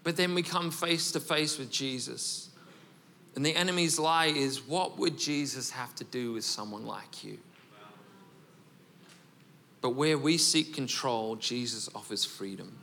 but 0.04 0.16
then 0.16 0.34
we 0.36 0.44
come 0.44 0.72
face 0.72 1.12
to 1.12 1.20
face 1.20 1.58
with 1.58 1.72
Jesus. 1.72 2.50
And 3.36 3.46
the 3.46 3.56
enemy's 3.56 4.00
lie 4.00 4.28
is 4.28 4.66
what 4.66 4.98
would 4.98 5.18
Jesus 5.18 5.70
have 5.72 5.94
to 5.96 6.04
do 6.04 6.34
with 6.34 6.44
someone 6.44 6.86
like 6.86 7.24
you? 7.24 7.38
But 9.82 9.92
where 9.92 10.18
we 10.18 10.38
seek 10.38 10.74
control, 10.74 11.36
Jesus 11.36 11.90
offers 11.94 12.26
freedom. 12.26 12.78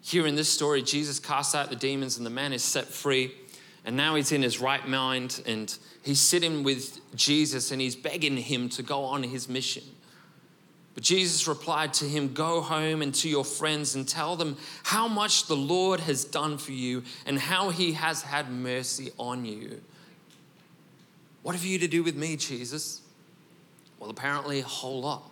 Here 0.00 0.26
in 0.26 0.36
this 0.36 0.48
story, 0.48 0.82
Jesus 0.82 1.18
casts 1.18 1.54
out 1.54 1.70
the 1.70 1.76
demons 1.76 2.16
and 2.16 2.26
the 2.26 2.30
man 2.30 2.52
is 2.52 2.62
set 2.62 2.86
free. 2.86 3.32
And 3.84 3.96
now 3.96 4.14
he's 4.14 4.32
in 4.32 4.42
his 4.42 4.60
right 4.60 4.86
mind 4.88 5.42
and 5.46 5.76
he's 6.02 6.20
sitting 6.20 6.62
with 6.62 7.00
Jesus 7.14 7.70
and 7.70 7.80
he's 7.80 7.96
begging 7.96 8.36
him 8.36 8.68
to 8.70 8.82
go 8.82 9.04
on 9.04 9.22
his 9.22 9.48
mission. 9.48 9.82
But 10.94 11.02
Jesus 11.02 11.46
replied 11.48 11.92
to 11.94 12.04
him, 12.04 12.32
Go 12.32 12.60
home 12.60 13.02
and 13.02 13.14
to 13.16 13.28
your 13.28 13.44
friends 13.44 13.94
and 13.94 14.08
tell 14.08 14.36
them 14.36 14.56
how 14.84 15.08
much 15.08 15.48
the 15.48 15.56
Lord 15.56 16.00
has 16.00 16.24
done 16.24 16.56
for 16.56 16.72
you 16.72 17.02
and 17.26 17.38
how 17.38 17.70
he 17.70 17.92
has 17.92 18.22
had 18.22 18.50
mercy 18.50 19.10
on 19.18 19.44
you. 19.44 19.80
What 21.42 21.54
have 21.54 21.64
you 21.64 21.78
to 21.80 21.88
do 21.88 22.02
with 22.02 22.16
me, 22.16 22.36
Jesus? 22.36 23.02
Well, 23.98 24.08
apparently, 24.08 24.60
a 24.60 24.64
whole 24.64 25.00
lot. 25.00 25.30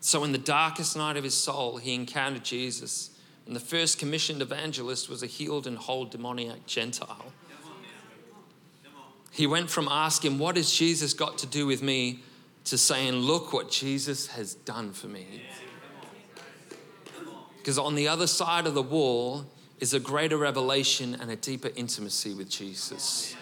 So, 0.00 0.24
in 0.24 0.32
the 0.32 0.38
darkest 0.38 0.96
night 0.96 1.16
of 1.16 1.24
his 1.24 1.34
soul, 1.34 1.76
he 1.76 1.94
encountered 1.94 2.44
Jesus. 2.44 3.09
And 3.50 3.56
the 3.56 3.60
first 3.60 3.98
commissioned 3.98 4.42
evangelist 4.42 5.08
was 5.08 5.24
a 5.24 5.26
healed 5.26 5.66
and 5.66 5.76
whole 5.76 6.04
demoniac 6.04 6.66
Gentile. 6.66 7.32
He 9.32 9.44
went 9.44 9.68
from 9.70 9.88
asking, 9.88 10.38
What 10.38 10.54
has 10.56 10.70
Jesus 10.70 11.14
got 11.14 11.36
to 11.38 11.48
do 11.48 11.66
with 11.66 11.82
me? 11.82 12.22
to 12.66 12.78
saying, 12.78 13.14
Look 13.14 13.52
what 13.52 13.68
Jesus 13.68 14.28
has 14.28 14.54
done 14.54 14.92
for 14.92 15.08
me. 15.08 15.42
Because 17.56 17.76
on 17.76 17.96
the 17.96 18.06
other 18.06 18.28
side 18.28 18.68
of 18.68 18.74
the 18.74 18.82
wall 18.82 19.44
is 19.80 19.94
a 19.94 19.98
greater 19.98 20.36
revelation 20.36 21.16
and 21.20 21.28
a 21.28 21.34
deeper 21.34 21.70
intimacy 21.74 22.32
with 22.32 22.48
Jesus. 22.48 23.34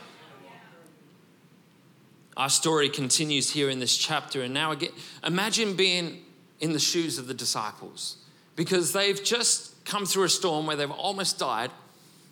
Our 2.35 2.49
story 2.49 2.89
continues 2.89 3.51
here 3.51 3.69
in 3.69 3.79
this 3.79 3.95
chapter, 3.95 4.41
and 4.41 4.55
now 4.55 4.71
again, 4.71 4.93
imagine 5.23 5.77
being 5.77 6.25
in 6.61 6.73
the 6.73 6.79
shoes 6.79 7.19
of 7.19 7.27
the 7.27 7.35
disciples 7.35 8.17
because 8.57 8.93
they've 8.95 9.23
just 9.23 9.78
come 9.89 10.07
through 10.07 10.25
a 10.25 10.29
storm 10.29 10.67
where 10.67 10.77
they've 10.77 10.91
almost 10.91 11.39
died. 11.39 11.71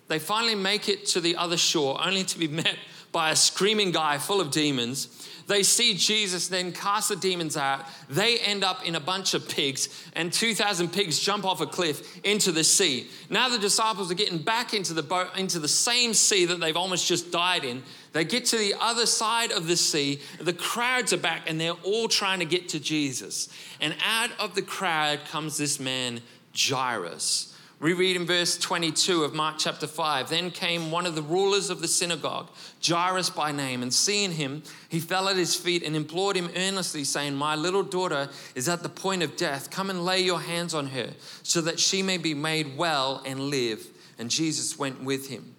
They 0.07 0.19
finally 0.19 0.55
make 0.55 0.87
it 0.87 1.05
to 1.07 1.19
the 1.19 1.35
other 1.35 1.57
shore, 1.57 1.99
only 2.05 2.23
to 2.23 2.39
be 2.39 2.47
met 2.63 2.77
by 3.11 3.31
a 3.31 3.35
screaming 3.35 3.91
guy 3.91 4.17
full 4.17 4.39
of 4.39 4.51
demons. 4.51 5.27
They 5.47 5.63
see 5.63 5.93
Jesus 5.93 6.49
then 6.49 6.73
cast 6.73 7.07
the 7.07 7.15
demons 7.15 7.55
out. 7.55 7.85
They 8.09 8.37
end 8.39 8.65
up 8.65 8.85
in 8.85 8.95
a 8.95 8.99
bunch 8.99 9.33
of 9.33 9.47
pigs, 9.47 9.87
and 10.13 10.31
2,000 10.31 10.91
pigs 10.91 11.19
jump 11.19 11.45
off 11.45 11.61
a 11.61 11.65
cliff 11.65 12.19
into 12.25 12.51
the 12.51 12.65
sea. 12.65 13.07
Now 13.29 13.47
the 13.47 13.57
disciples 13.57 14.11
are 14.11 14.15
getting 14.15 14.39
back 14.39 14.73
into 14.73 14.93
the 14.93 15.03
boat, 15.03 15.29
into 15.37 15.59
the 15.59 15.69
same 15.69 16.13
sea 16.13 16.45
that 16.45 16.59
they've 16.59 16.75
almost 16.75 17.07
just 17.07 17.31
died 17.31 17.63
in. 17.63 17.81
They 18.11 18.25
get 18.25 18.45
to 18.47 18.57
the 18.57 18.75
other 18.79 19.05
side 19.05 19.51
of 19.51 19.67
the 19.67 19.77
sea. 19.77 20.19
The 20.39 20.53
crowds 20.53 21.13
are 21.13 21.17
back, 21.17 21.43
and 21.49 21.59
they're 21.61 21.71
all 21.71 22.09
trying 22.09 22.39
to 22.39 22.45
get 22.45 22.69
to 22.69 22.79
Jesus. 22.79 23.47
And 23.79 23.95
out 24.05 24.31
of 24.39 24.53
the 24.53 24.61
crowd 24.61 25.19
comes 25.29 25.57
this 25.57 25.79
man, 25.79 26.21
Jairus. 26.57 27.53
We 27.79 27.93
read 27.93 28.15
in 28.15 28.25
verse 28.25 28.57
22 28.57 29.23
of 29.23 29.35
Mark 29.35 29.57
chapter 29.59 29.85
5 29.85 30.29
Then 30.29 30.49
came 30.49 30.89
one 30.89 31.05
of 31.05 31.13
the 31.13 31.21
rulers 31.21 31.69
of 31.69 31.79
the 31.79 31.87
synagogue, 31.87 32.49
Jairus 32.83 33.29
by 33.29 33.51
name, 33.51 33.83
and 33.83 33.93
seeing 33.93 34.31
him, 34.31 34.63
he 34.89 34.99
fell 34.99 35.29
at 35.29 35.35
his 35.35 35.55
feet 35.55 35.83
and 35.83 35.95
implored 35.95 36.35
him 36.35 36.49
earnestly, 36.55 37.03
saying, 37.03 37.35
My 37.35 37.55
little 37.55 37.83
daughter 37.83 38.29
is 38.55 38.67
at 38.67 38.81
the 38.81 38.89
point 38.89 39.21
of 39.21 39.37
death. 39.37 39.69
Come 39.69 39.91
and 39.91 40.03
lay 40.03 40.21
your 40.21 40.39
hands 40.39 40.73
on 40.73 40.87
her, 40.87 41.11
so 41.43 41.61
that 41.61 41.79
she 41.79 42.01
may 42.01 42.17
be 42.17 42.33
made 42.33 42.75
well 42.77 43.21
and 43.25 43.39
live. 43.39 43.85
And 44.17 44.31
Jesus 44.31 44.79
went 44.79 45.03
with 45.03 45.29
him. 45.29 45.53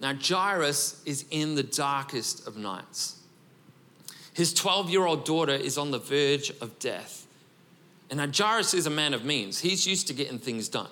Now, 0.00 0.12
Jairus 0.12 1.02
is 1.06 1.24
in 1.30 1.54
the 1.54 1.62
darkest 1.62 2.46
of 2.46 2.58
nights. 2.58 3.22
His 4.34 4.52
12 4.52 4.90
year 4.90 5.06
old 5.06 5.24
daughter 5.24 5.54
is 5.54 5.78
on 5.78 5.92
the 5.92 5.98
verge 5.98 6.50
of 6.60 6.78
death. 6.78 7.23
And 8.14 8.32
now, 8.32 8.46
Jairus 8.46 8.74
is 8.74 8.86
a 8.86 8.90
man 8.90 9.12
of 9.12 9.24
means, 9.24 9.58
he's 9.58 9.88
used 9.88 10.06
to 10.06 10.14
getting 10.14 10.38
things 10.38 10.68
done. 10.68 10.86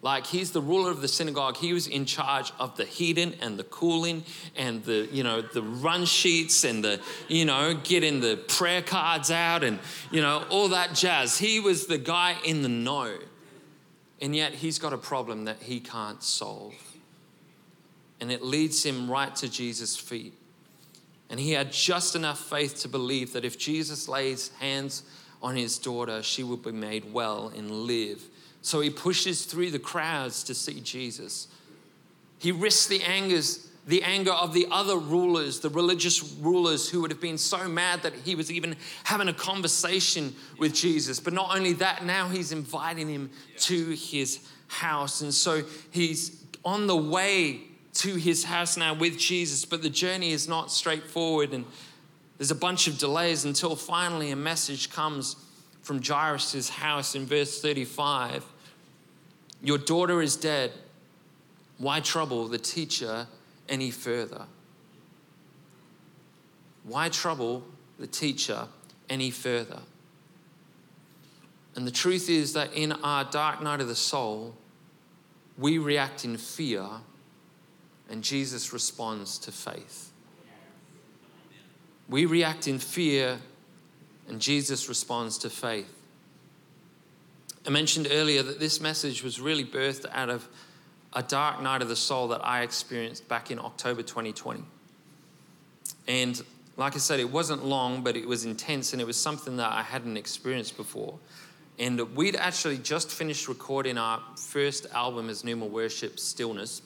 Like 0.00 0.24
he's 0.24 0.52
the 0.52 0.62
ruler 0.62 0.90
of 0.90 1.02
the 1.02 1.08
synagogue. 1.08 1.58
He 1.58 1.74
was 1.74 1.86
in 1.86 2.06
charge 2.06 2.50
of 2.58 2.78
the 2.78 2.86
heating 2.86 3.34
and 3.42 3.58
the 3.58 3.64
cooling 3.64 4.24
and 4.56 4.82
the, 4.82 5.06
you 5.12 5.22
know, 5.22 5.42
the 5.42 5.60
run 5.60 6.06
sheets 6.06 6.64
and 6.64 6.82
the, 6.82 6.98
you 7.28 7.44
know, 7.44 7.74
getting 7.74 8.20
the 8.20 8.38
prayer 8.48 8.80
cards 8.80 9.30
out 9.30 9.64
and, 9.64 9.78
you 10.10 10.22
know, 10.22 10.44
all 10.48 10.68
that 10.68 10.94
jazz. 10.94 11.36
He 11.36 11.60
was 11.60 11.88
the 11.88 11.98
guy 11.98 12.36
in 12.42 12.62
the 12.62 12.70
know. 12.70 13.18
And 14.22 14.34
yet 14.34 14.54
he's 14.54 14.78
got 14.78 14.94
a 14.94 14.98
problem 14.98 15.44
that 15.44 15.60
he 15.60 15.78
can't 15.78 16.22
solve. 16.22 16.74
And 18.18 18.32
it 18.32 18.42
leads 18.42 18.82
him 18.82 19.10
right 19.10 19.36
to 19.36 19.50
Jesus' 19.50 19.94
feet. 19.94 20.32
And 21.28 21.38
he 21.38 21.52
had 21.52 21.70
just 21.70 22.16
enough 22.16 22.40
faith 22.40 22.80
to 22.80 22.88
believe 22.88 23.34
that 23.34 23.44
if 23.44 23.58
Jesus 23.58 24.08
lays 24.08 24.52
hands 24.58 25.02
on 25.46 25.56
his 25.56 25.78
daughter, 25.78 26.22
she 26.22 26.42
will 26.42 26.56
be 26.56 26.72
made 26.72 27.12
well 27.12 27.52
and 27.56 27.70
live 27.70 28.22
so 28.66 28.80
he 28.80 28.90
pushes 28.90 29.44
through 29.44 29.70
the 29.70 29.78
crowds 29.78 30.42
to 30.42 30.52
see 30.52 30.80
Jesus. 30.80 31.46
He 32.40 32.50
risks 32.50 32.88
the 32.88 33.00
angers, 33.00 33.70
the 33.86 34.02
anger 34.02 34.32
of 34.32 34.52
the 34.52 34.66
other 34.72 34.96
rulers, 34.96 35.60
the 35.60 35.70
religious 35.70 36.20
rulers 36.40 36.90
who 36.90 37.00
would 37.00 37.12
have 37.12 37.20
been 37.20 37.38
so 37.38 37.68
mad 37.68 38.02
that 38.02 38.12
he 38.12 38.34
was 38.34 38.50
even 38.50 38.74
having 39.04 39.28
a 39.28 39.32
conversation 39.32 40.34
with 40.58 40.74
Jesus. 40.74 41.20
But 41.20 41.32
not 41.32 41.56
only 41.56 41.74
that, 41.74 42.04
now 42.04 42.28
he's 42.28 42.50
inviting 42.50 43.08
him 43.08 43.30
to 43.58 43.90
his 43.90 44.40
house. 44.66 45.20
And 45.20 45.32
so 45.32 45.62
he's 45.92 46.44
on 46.64 46.88
the 46.88 46.96
way 46.96 47.60
to 47.98 48.16
his 48.16 48.42
house 48.42 48.76
now 48.76 48.94
with 48.94 49.16
Jesus, 49.16 49.64
but 49.64 49.80
the 49.80 49.90
journey 49.90 50.32
is 50.32 50.48
not 50.48 50.72
straightforward. 50.72 51.52
And 51.52 51.66
there's 52.38 52.50
a 52.50 52.56
bunch 52.56 52.86
of 52.86 52.98
delays 52.98 53.44
until 53.44 53.76
finally 53.76 54.30
a 54.30 54.36
message 54.36 54.90
comes 54.90 55.36
from 55.82 56.02
Jairus' 56.02 56.68
house 56.68 57.14
in 57.14 57.26
verse 57.26 57.60
35 57.60 58.44
your 59.62 59.78
daughter 59.78 60.22
is 60.22 60.36
dead. 60.36 60.72
Why 61.78 62.00
trouble 62.00 62.48
the 62.48 62.58
teacher 62.58 63.26
any 63.68 63.90
further? 63.90 64.44
Why 66.84 67.08
trouble 67.08 67.64
the 67.98 68.06
teacher 68.06 68.68
any 69.10 69.30
further? 69.30 69.80
And 71.74 71.86
the 71.86 71.90
truth 71.90 72.30
is 72.30 72.52
that 72.54 72.72
in 72.74 72.92
our 72.92 73.24
dark 73.24 73.60
night 73.60 73.80
of 73.80 73.88
the 73.88 73.96
soul, 73.96 74.54
we 75.58 75.78
react 75.78 76.24
in 76.24 76.36
fear, 76.36 76.86
and 78.08 78.22
Jesus 78.22 78.72
responds 78.72 79.36
to 79.38 79.52
faith. 79.52 80.12
We 82.08 82.26
react 82.26 82.68
in 82.68 82.78
fear, 82.78 83.38
and 84.28 84.40
Jesus 84.40 84.88
responds 84.88 85.38
to 85.38 85.50
faith. 85.50 85.92
I 87.66 87.70
mentioned 87.70 88.08
earlier 88.10 88.42
that 88.44 88.60
this 88.60 88.80
message 88.80 89.24
was 89.24 89.40
really 89.40 89.64
birthed 89.64 90.06
out 90.12 90.30
of 90.30 90.46
a 91.12 91.22
dark 91.22 91.60
night 91.60 91.82
of 91.82 91.88
the 91.88 91.96
soul 91.96 92.28
that 92.28 92.44
I 92.44 92.62
experienced 92.62 93.26
back 93.26 93.50
in 93.50 93.58
October 93.58 94.02
2020. 94.02 94.62
And 96.06 96.42
like 96.76 96.94
I 96.94 96.98
said, 96.98 97.18
it 97.18 97.30
wasn't 97.30 97.64
long, 97.64 98.04
but 98.04 98.16
it 98.16 98.28
was 98.28 98.44
intense 98.44 98.92
and 98.92 99.02
it 99.02 99.06
was 99.06 99.16
something 99.16 99.56
that 99.56 99.72
I 99.72 99.82
hadn't 99.82 100.16
experienced 100.16 100.76
before. 100.76 101.18
And 101.78 102.00
we'd 102.14 102.36
actually 102.36 102.78
just 102.78 103.10
finished 103.10 103.48
recording 103.48 103.98
our 103.98 104.20
first 104.36 104.86
album 104.92 105.28
as 105.28 105.42
Pneuma 105.42 105.66
Worship, 105.66 106.18
Stillness. 106.20 106.82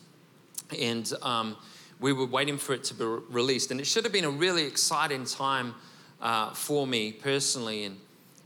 And 0.79 1.13
um, 1.23 1.57
we 2.01 2.13
were 2.13 2.27
waiting 2.27 2.57
for 2.57 2.73
it 2.73 2.85
to 2.85 2.95
be 2.95 3.05
released. 3.05 3.71
And 3.71 3.81
it 3.81 3.87
should 3.87 4.05
have 4.05 4.13
been 4.13 4.25
a 4.25 4.31
really 4.31 4.65
exciting 4.65 5.25
time 5.25 5.75
uh, 6.21 6.53
for 6.55 6.87
me 6.87 7.13
personally. 7.13 7.85
And 7.85 7.99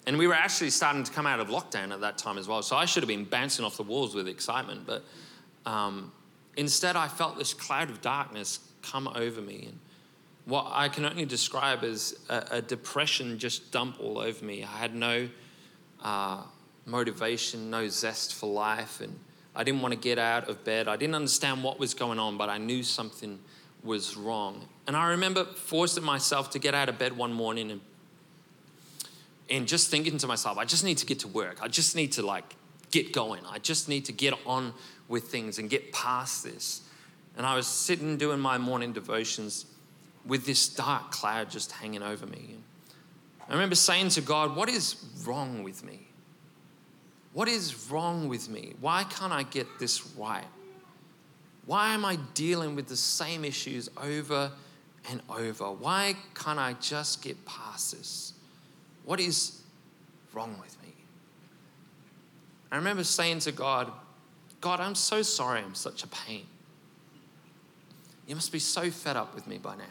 and 0.07 0.19
we 0.19 0.27
were 0.27 0.35
actually 0.35 0.71
starting 0.71 1.03
to 1.05 1.13
come 1.13 1.27
out 1.27 1.41
of 1.41 1.49
lockdown 1.49 1.93
at 1.93 2.01
that 2.01 2.19
time 2.19 2.37
as 2.37 2.47
well. 2.47 2.63
So 2.63 2.77
I 2.77 2.85
should 2.85 3.03
have 3.03 3.09
been 3.09 3.25
bouncing 3.25 3.65
off 3.65 3.77
the 3.77 3.83
walls 3.83 4.15
with 4.15 4.29
excitement. 4.29 4.87
But 4.87 5.03
um, 5.65 6.13
instead, 6.57 6.95
I 6.97 7.09
felt 7.09 7.39
this 7.39 7.55
cloud 7.55 7.89
of 7.89 8.03
darkness 8.03 8.59
come 8.83 9.09
over 9.09 9.41
me. 9.41 9.65
And 9.69 9.79
what 10.45 10.67
I 10.69 10.91
can 10.91 11.07
only 11.07 11.25
describe 11.25 11.85
as 11.85 12.19
a, 12.29 12.45
a 12.53 12.63
depression 12.63 13.39
just 13.39 13.73
dump 13.73 13.97
all 13.99 14.19
over 14.19 14.45
me. 14.45 14.63
I 14.63 14.77
had 14.77 14.95
no 14.95 15.29
uh, 16.03 16.43
motivation, 16.85 17.71
no 17.71 17.89
zest 17.89 18.35
for 18.35 18.53
life. 18.53 19.01
And 19.01 19.19
I 19.57 19.65
didn't 19.65 19.83
want 19.83 19.93
to 19.93 20.01
get 20.01 20.19
out 20.19 20.49
of 20.49 20.65
bed. 20.65 20.89
I 20.89 20.97
didn't 20.97 21.15
understand 21.15 21.63
what 21.63 21.79
was 21.79 21.95
going 21.95 22.19
on, 22.19 22.37
but 22.37 22.49
I 22.49 22.59
knew 22.59 22.83
something 22.83 23.39
was 23.83 24.17
wrong. 24.17 24.67
And 24.87 24.97
I 24.97 25.11
remember 25.11 25.45
forcing 25.45 26.03
myself 26.05 26.51
to 26.51 26.59
get 26.59 26.75
out 26.75 26.89
of 26.89 26.99
bed 26.99 27.17
one 27.17 27.33
morning 27.33 27.71
and 27.71 27.81
and 29.51 29.69
just 29.69 29.91
thinking 29.91 30.17
to 30.19 30.27
myself, 30.27 30.57
I 30.57 30.65
just 30.65 30.85
need 30.85 30.99
to 30.99 31.07
get 31.07 31.21
to 31.21 31.29
work. 31.29 31.59
I 31.63 31.69
just 31.69 31.95
need 31.95 32.13
to 32.13 32.23
like 32.23 32.57
get 32.91 33.13
going. 33.13 33.43
I 33.47 33.59
just 33.59 33.89
need 33.89 34.07
to 34.07 34.13
get 34.13 34.35
on 34.47 34.73
with 35.09 35.25
things 35.25 35.59
and 35.59 35.69
get 35.69 35.93
past 35.93 36.45
this. 36.45 36.83
And 37.37 37.45
I 37.45 37.55
was 37.57 37.67
sitting 37.67 38.17
doing 38.17 38.41
my 38.41 38.59
morning 38.59 38.93
devotions 38.93 39.67
with 40.25 40.47
this 40.47 40.69
dark 40.69 41.11
cloud 41.11 41.51
just 41.51 41.73
hanging 41.73 42.03
over 42.03 42.27
me. 42.27 42.57
I 43.49 43.53
remember 43.53 43.75
saying 43.75 44.11
to 44.11 44.23
God, 44.23 44.57
What 44.57 44.69
is 44.69 44.97
wrong 45.27 45.63
with 45.63 45.85
me? 45.85 46.04
What 47.35 47.49
is 47.49 47.91
wrong 47.91 48.29
with 48.29 48.49
me? 48.49 48.75
Why 48.81 49.05
can't 49.05 49.33
I 49.33 49.43
get 49.43 49.67
this 49.79 50.07
right? 50.17 50.47
Why 51.67 51.93
am 51.93 52.05
I 52.05 52.17
dealing 52.33 52.77
with 52.77 52.87
the 52.87 52.97
same 52.97 53.45
issues 53.45 53.91
over 54.01 54.53
and 55.11 55.21
over? 55.29 55.65
Why 55.65 56.17
can't 56.35 56.61
I 56.61 56.75
just 56.75 57.23
get 57.23 57.45
past 57.45 57.93
this? 57.93 58.35
What 59.05 59.19
is 59.19 59.61
wrong 60.33 60.57
with 60.61 60.81
me? 60.83 60.93
I 62.71 62.77
remember 62.77 63.05
saying 63.05 63.41
to 63.41 63.53
God, 63.53 63.91
God, 64.61 64.81
I'm 64.81 64.95
so 64.95 65.23
sorry 65.23 65.61
I'm 65.61 65.75
such 65.75 66.05
a 66.05 66.09
pain. 66.09 66.47
You 68.27 68.37
must 68.37 68.53
be 68.53 68.59
so 68.59 68.91
fed 68.91 69.17
up 69.17 69.35
with 69.35 69.47
me 69.47 69.59
by 69.59 69.77
now. 69.77 69.85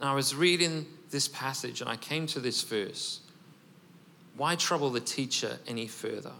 And 0.00 0.08
I 0.08 0.14
was 0.14 0.34
reading 0.34 0.86
this 1.10 1.26
passage 1.26 1.80
and 1.80 1.88
I 1.88 1.96
came 1.96 2.26
to 2.28 2.40
this 2.40 2.62
verse. 2.62 3.20
Why 4.36 4.56
trouble 4.56 4.90
the 4.90 5.00
teacher 5.00 5.58
any 5.66 5.86
further? 5.86 6.32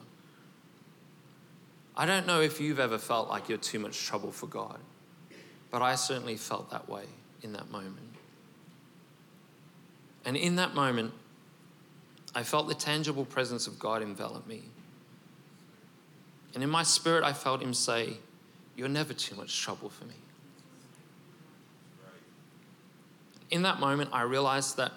I 1.97 2.07
don't 2.07 2.27
know 2.27 2.41
if 2.41 2.61
you've 2.61 2.81
ever 2.81 2.99
felt 2.99 3.29
like 3.29 3.49
you're 3.49 3.59
too 3.59 3.79
much 3.79 4.07
trouble 4.07 4.33
for 4.33 4.47
God, 4.47 4.79
but 5.71 5.83
I 5.83 5.95
certainly 5.95 6.37
felt 6.37 6.71
that 6.71 6.89
way 6.89 7.05
in 7.43 7.53
that 7.53 7.71
moment. 7.71 7.99
And 10.25 10.37
in 10.37 10.57
that 10.57 10.75
moment, 10.75 11.13
I 12.35 12.45
felt 12.45 12.69
the 12.69 12.75
tangible 12.75 13.25
presence 13.25 13.67
of 13.67 13.79
God 13.79 14.03
envelop 14.03 14.47
me. 14.47 14.63
And 16.55 16.63
in 16.63 16.71
my 16.71 16.83
spirit, 16.83 17.25
I 17.25 17.33
felt 17.33 17.61
Him 17.63 17.75
say, 17.75 18.15
You're 18.77 18.89
never 18.89 19.13
too 19.13 19.35
much 19.37 19.61
trouble 19.61 19.91
for 19.91 20.05
me. 20.05 20.15
In 23.51 23.63
that 23.63 23.81
moment, 23.81 24.11
I 24.13 24.23
realized 24.23 24.79
that 24.79 24.93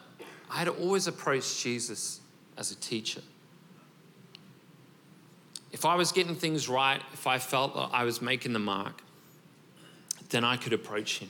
I 0.50 0.60
had 0.60 0.70
always 0.70 1.08
approached 1.08 1.62
Jesus 1.62 2.22
as 2.58 2.72
a 2.72 2.76
teacher. 2.76 3.22
If 5.72 5.86
I 5.86 5.96
was 5.96 6.12
getting 6.12 6.36
things 6.36 6.70
right, 6.70 7.02
if 7.14 7.28
I 7.28 7.38
felt 7.38 7.76
that 7.76 7.90
I 7.92 8.04
was 8.04 8.22
making 8.22 8.54
the 8.54 8.60
mark, 8.60 9.02
then 10.30 10.44
I 10.44 10.58
could 10.58 10.74
approach 10.74 11.20
him. 11.20 11.30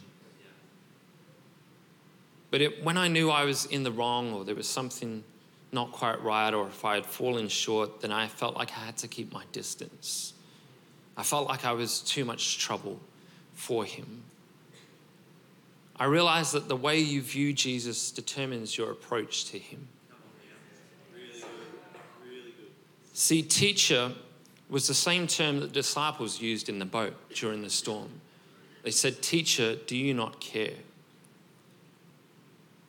But 2.51 2.61
it, 2.61 2.83
when 2.83 2.95
I 2.97 3.07
knew 3.07 3.29
I 3.29 3.43
was 3.43 3.65
in 3.65 3.83
the 3.83 3.91
wrong 3.91 4.33
or 4.33 4.45
there 4.45 4.55
was 4.55 4.67
something 4.67 5.23
not 5.71 5.91
quite 5.91 6.21
right 6.23 6.53
or 6.53 6.67
if 6.67 6.85
I 6.85 6.95
had 6.95 7.05
fallen 7.05 7.49
short, 7.49 8.01
then 8.01 8.11
I 8.11 8.27
felt 8.27 8.55
like 8.55 8.71
I 8.71 8.85
had 8.85 8.97
to 8.97 9.07
keep 9.07 9.33
my 9.33 9.43
distance. 9.51 10.33
I 11.17 11.23
felt 11.23 11.47
like 11.47 11.65
I 11.65 11.71
was 11.71 11.99
too 11.99 12.23
much 12.23 12.59
trouble 12.59 12.99
for 13.53 13.83
him. 13.83 14.23
I 15.97 16.05
realized 16.05 16.53
that 16.53 16.67
the 16.67 16.75
way 16.75 16.99
you 16.99 17.21
view 17.21 17.53
Jesus 17.53 18.11
determines 18.11 18.77
your 18.77 18.91
approach 18.91 19.45
to 19.51 19.59
him. 19.59 19.87
See, 23.17 23.43
teacher 23.43 24.11
was 24.69 24.89
the 24.89 24.93
same 24.93 25.25
term 25.25 25.61
that 25.61 25.71
disciples 25.71 26.41
used 26.41 26.67
in 26.67 26.79
the 26.79 26.85
boat 26.85 27.13
during 27.33 27.61
the 27.61 27.69
storm. 27.69 28.09
They 28.83 28.91
said, 28.91 29.21
Teacher, 29.21 29.77
do 29.87 29.95
you 29.95 30.13
not 30.13 30.41
care? 30.41 30.73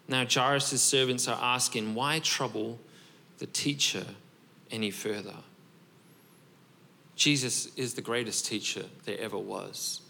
Now, 0.09 0.27
Jairus' 0.29 0.83
servants 0.83 1.29
are 1.29 1.39
asking, 1.41 1.95
Why 1.95 2.19
trouble 2.19 2.81
the 3.39 3.47
teacher 3.47 4.05
any 4.69 4.91
further? 4.91 5.37
Jesus 7.15 7.73
is 7.77 7.95
the 7.95 8.03
greatest 8.03 8.47
teacher 8.47 8.87
there 9.05 9.21
ever 9.21 9.39
was. 9.39 10.01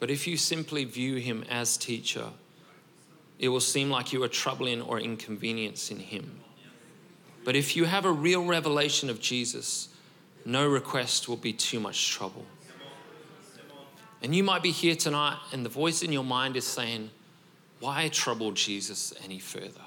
But 0.00 0.10
if 0.10 0.26
you 0.26 0.36
simply 0.36 0.84
view 0.84 1.16
him 1.16 1.44
as 1.48 1.76
teacher, 1.76 2.30
it 3.38 3.48
will 3.48 3.60
seem 3.60 3.90
like 3.90 4.12
you 4.12 4.24
are 4.24 4.28
troubling 4.28 4.82
or 4.82 4.98
inconveniencing 4.98 6.00
him. 6.00 6.40
But 7.44 7.56
if 7.56 7.76
you 7.76 7.84
have 7.84 8.04
a 8.04 8.12
real 8.12 8.44
revelation 8.44 9.08
of 9.08 9.20
Jesus, 9.20 9.88
no 10.44 10.66
request 10.66 11.28
will 11.28 11.36
be 11.36 11.52
too 11.52 11.80
much 11.80 12.10
trouble. 12.10 12.44
And 14.22 14.34
you 14.34 14.44
might 14.44 14.62
be 14.62 14.70
here 14.70 14.94
tonight, 14.94 15.38
and 15.52 15.64
the 15.64 15.70
voice 15.70 16.02
in 16.02 16.12
your 16.12 16.24
mind 16.24 16.56
is 16.56 16.66
saying, 16.66 17.10
Why 17.78 18.08
trouble 18.08 18.52
Jesus 18.52 19.14
any 19.24 19.38
further? 19.38 19.80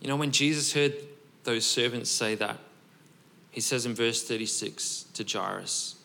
You 0.00 0.08
know, 0.08 0.16
when 0.16 0.30
Jesus 0.30 0.74
heard 0.74 0.94
those 1.44 1.64
servants 1.64 2.10
say 2.10 2.34
that, 2.34 2.58
he 3.50 3.60
says 3.62 3.86
in 3.86 3.94
verse 3.94 4.22
36 4.22 5.06
to 5.14 5.24
Jairus, 5.24 5.96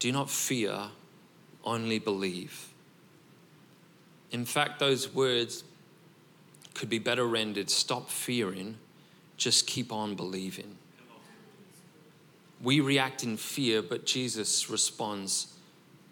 Do 0.00 0.10
not 0.10 0.28
fear, 0.28 0.88
only 1.64 2.00
believe. 2.00 2.72
In 4.32 4.44
fact, 4.44 4.80
those 4.80 5.14
words 5.14 5.62
could 6.78 6.88
be 6.88 7.00
better 7.00 7.26
rendered 7.26 7.68
stop 7.68 8.08
fearing, 8.08 8.76
just 9.36 9.66
keep 9.66 9.92
on 9.92 10.14
believing. 10.14 10.76
We 12.62 12.78
react 12.78 13.24
in 13.24 13.36
fear, 13.36 13.82
but 13.82 14.06
Jesus 14.06 14.70
responds 14.70 15.54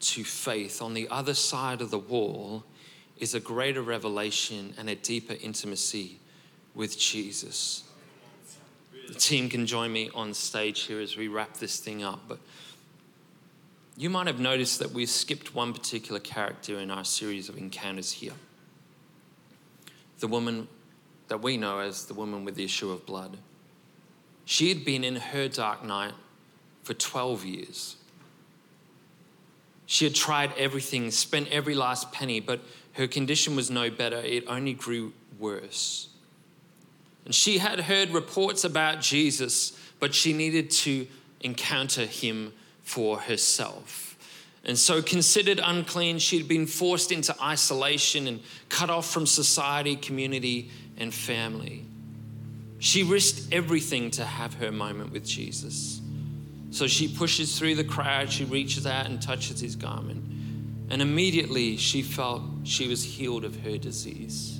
to 0.00 0.24
faith. 0.24 0.83
On 0.83 0.92
the 0.92 1.09
other 1.09 1.35
side 1.35 1.81
of 1.81 1.92
the 1.92 1.98
wall 1.98 2.64
is 3.16 3.33
a 3.33 3.38
greater 3.38 3.81
revelation 3.81 4.74
and 4.76 4.90
a 4.90 4.96
deeper 4.96 5.37
intimacy 5.40 6.18
with 6.74 6.98
Jesus. 6.98 7.85
The 9.07 9.14
team 9.14 9.48
can 9.48 9.66
join 9.66 9.92
me 9.92 10.11
on 10.14 10.35
stage 10.35 10.83
here 10.83 11.00
as 11.00 11.16
we 11.16 11.29
wrap 11.29 11.55
this 11.55 11.79
thing 11.79 12.02
up. 12.02 12.22
But 12.26 12.40
you 13.96 14.11
might 14.11 14.26
have 14.26 14.40
noticed 14.40 14.81
that 14.81 14.90
we've 14.90 15.09
skipped 15.09 15.55
one 15.55 15.72
particular 15.72 16.18
character 16.18 16.81
in 16.81 16.90
our 16.90 17.05
series 17.05 17.48
of 17.48 17.57
encounters 17.57 18.11
here 18.11 18.35
the 20.18 20.26
woman 20.26 20.68
that 21.29 21.42
we 21.42 21.57
know 21.57 21.81
as 21.81 22.07
the 22.07 22.14
woman 22.14 22.44
with 22.44 22.55
the 22.55 22.64
issue 22.64 22.90
of 22.90 23.05
blood. 23.07 23.37
She 24.44 24.68
had 24.68 24.85
been 24.85 25.02
in 25.05 25.16
her 25.16 25.48
dark 25.48 25.85
night 25.85 26.12
for 26.85 26.94
12 26.94 27.44
years. 27.44 27.96
She 29.87 30.05
had 30.05 30.14
tried 30.14 30.52
everything, 30.57 31.11
spent 31.11 31.48
every 31.50 31.74
last 31.74 32.12
penny, 32.12 32.40
but 32.40 32.61
her 32.92 33.07
condition 33.07 33.57
was 33.57 33.70
no 33.70 33.90
better. 33.90 34.18
It 34.18 34.44
only 34.46 34.72
grew 34.72 35.12
worse. 35.38 36.09
And 37.24 37.35
she 37.35 37.59
had 37.59 37.81
heard 37.81 38.11
reports 38.11 38.64
about 38.64 39.00
Jesus, 39.00 39.79
but 39.98 40.14
she 40.14 40.33
needed 40.33 40.70
to 40.70 41.07
encounter 41.40 42.07
him 42.07 42.52
for 42.83 43.18
herself. 43.18 44.15
And 44.66 44.76
so, 44.76 45.00
considered 45.00 45.61
unclean, 45.62 46.18
she'd 46.18 46.48
been 46.48 46.66
forced 46.66 47.12
into 47.12 47.35
isolation 47.40 48.26
and 48.26 48.40
cut 48.68 48.90
off 48.90 49.09
from 49.09 49.24
society, 49.24 49.94
community, 49.94 50.70
and 50.98 51.14
family. 51.14 51.87
She 52.81 53.05
risked 53.05 53.52
everything 53.52 54.11
to 54.12 54.24
have 54.24 54.55
her 54.55 54.72
moment 54.72 55.12
with 55.12 55.24
Jesus. 55.24 56.00
So 56.70 56.88
she 56.88 57.07
pushes 57.09 57.57
through 57.59 57.76
the 57.76 57.85
crowd, 57.85 58.31
she 58.31 58.44
reaches 58.44 58.87
out 58.87 59.07
and 59.07 59.22
touches 59.22 59.61
his 59.61 59.76
garment. 59.76 60.24
And 60.90 61.00
immediately 61.00 61.76
she 61.76 62.02
felt 62.02 62.42
she 62.64 62.88
was 62.88 63.05
healed 63.05 63.44
of 63.44 63.57
her 63.61 63.79
disease. 63.79 64.59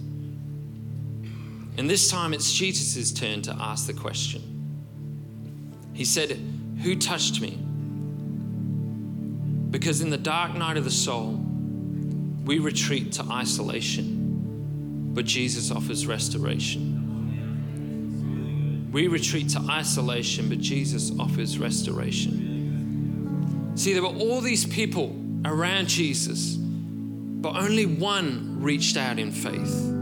And 1.79 1.91
this 1.91 2.11
time 2.11 2.33
it's 2.33 2.53
Jesus' 2.53 3.13
turn 3.13 3.43
to 3.43 3.57
ask 3.59 3.87
the 3.87 3.93
question. 3.93 4.43
He 5.93 6.05
said, 6.05 6.39
Who 6.83 6.97
touched 6.97 7.41
me? 7.41 7.66
Because 9.77 10.01
in 10.01 10.09
the 10.09 10.17
dark 10.17 10.55
night 10.55 10.79
of 10.79 10.85
the 10.85 10.91
soul, 10.91 11.39
we 12.47 12.61
retreat 12.61 13.13
to 13.13 13.23
isolation, 13.25 15.11
but 15.13 15.27
Jesus 15.27 15.71
offers 15.71 16.07
restoration. 16.07 16.95
We 18.91 19.09
retreat 19.09 19.51
to 19.51 19.61
isolation, 19.69 20.49
but 20.49 20.61
Jesus 20.61 21.13
offers 21.21 21.59
restoration. 21.59 23.77
See, 23.77 23.93
there 23.93 24.01
were 24.01 24.09
all 24.09 24.41
these 24.41 24.65
people 24.65 25.15
around 25.45 25.89
Jesus, 25.89 26.57
but 26.57 27.57
only 27.57 27.85
one 27.85 28.63
reached 28.63 28.97
out 28.97 29.19
in 29.19 29.31
faith. 29.31 29.93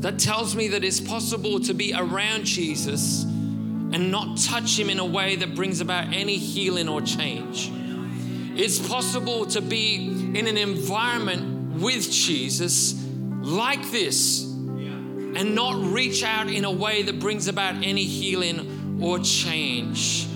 That 0.00 0.18
tells 0.18 0.56
me 0.56 0.68
that 0.68 0.82
it's 0.82 0.98
possible 0.98 1.60
to 1.60 1.74
be 1.74 1.92
around 1.92 2.44
Jesus 2.44 3.24
and 3.24 4.10
not 4.10 4.38
touch 4.38 4.78
him 4.78 4.88
in 4.88 4.98
a 4.98 5.04
way 5.04 5.36
that 5.36 5.54
brings 5.54 5.82
about 5.82 6.14
any 6.14 6.38
healing 6.38 6.88
or 6.88 7.02
change. 7.02 7.70
It's 8.54 8.78
possible 8.86 9.46
to 9.46 9.60
be 9.60 10.06
in 10.34 10.46
an 10.46 10.58
environment 10.58 11.80
with 11.80 12.10
Jesus 12.10 12.94
like 13.40 13.90
this 13.90 14.42
and 14.44 15.54
not 15.54 15.82
reach 15.92 16.22
out 16.22 16.48
in 16.48 16.64
a 16.64 16.70
way 16.70 17.02
that 17.02 17.18
brings 17.18 17.48
about 17.48 17.76
any 17.82 18.04
healing 18.04 19.00
or 19.02 19.18
change. 19.18 20.28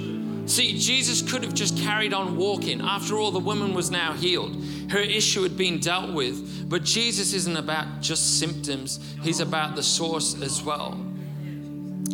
See, 0.47 0.79
Jesus 0.79 1.23
could 1.23 1.43
have 1.43 1.55
just 1.55 1.77
carried 1.79 2.15
on 2.15 2.37
walking. 2.37 2.81
After 2.81 3.19
all, 3.19 3.33
the 3.33 3.41
woman 3.41 3.75
was 3.75 3.91
now 3.91 4.13
healed. 4.13 4.57
Her 4.91 5.01
issue 5.01 5.43
had 5.43 5.57
been 5.57 5.81
dealt 5.81 6.13
with. 6.15 6.69
But 6.69 6.85
Jesus 6.85 7.33
isn't 7.33 7.57
about 7.57 8.01
just 8.01 8.39
symptoms, 8.39 9.01
He's 9.23 9.41
about 9.41 9.77
the 9.77 9.83
source 9.83 10.41
as 10.41 10.63
well. 10.63 10.99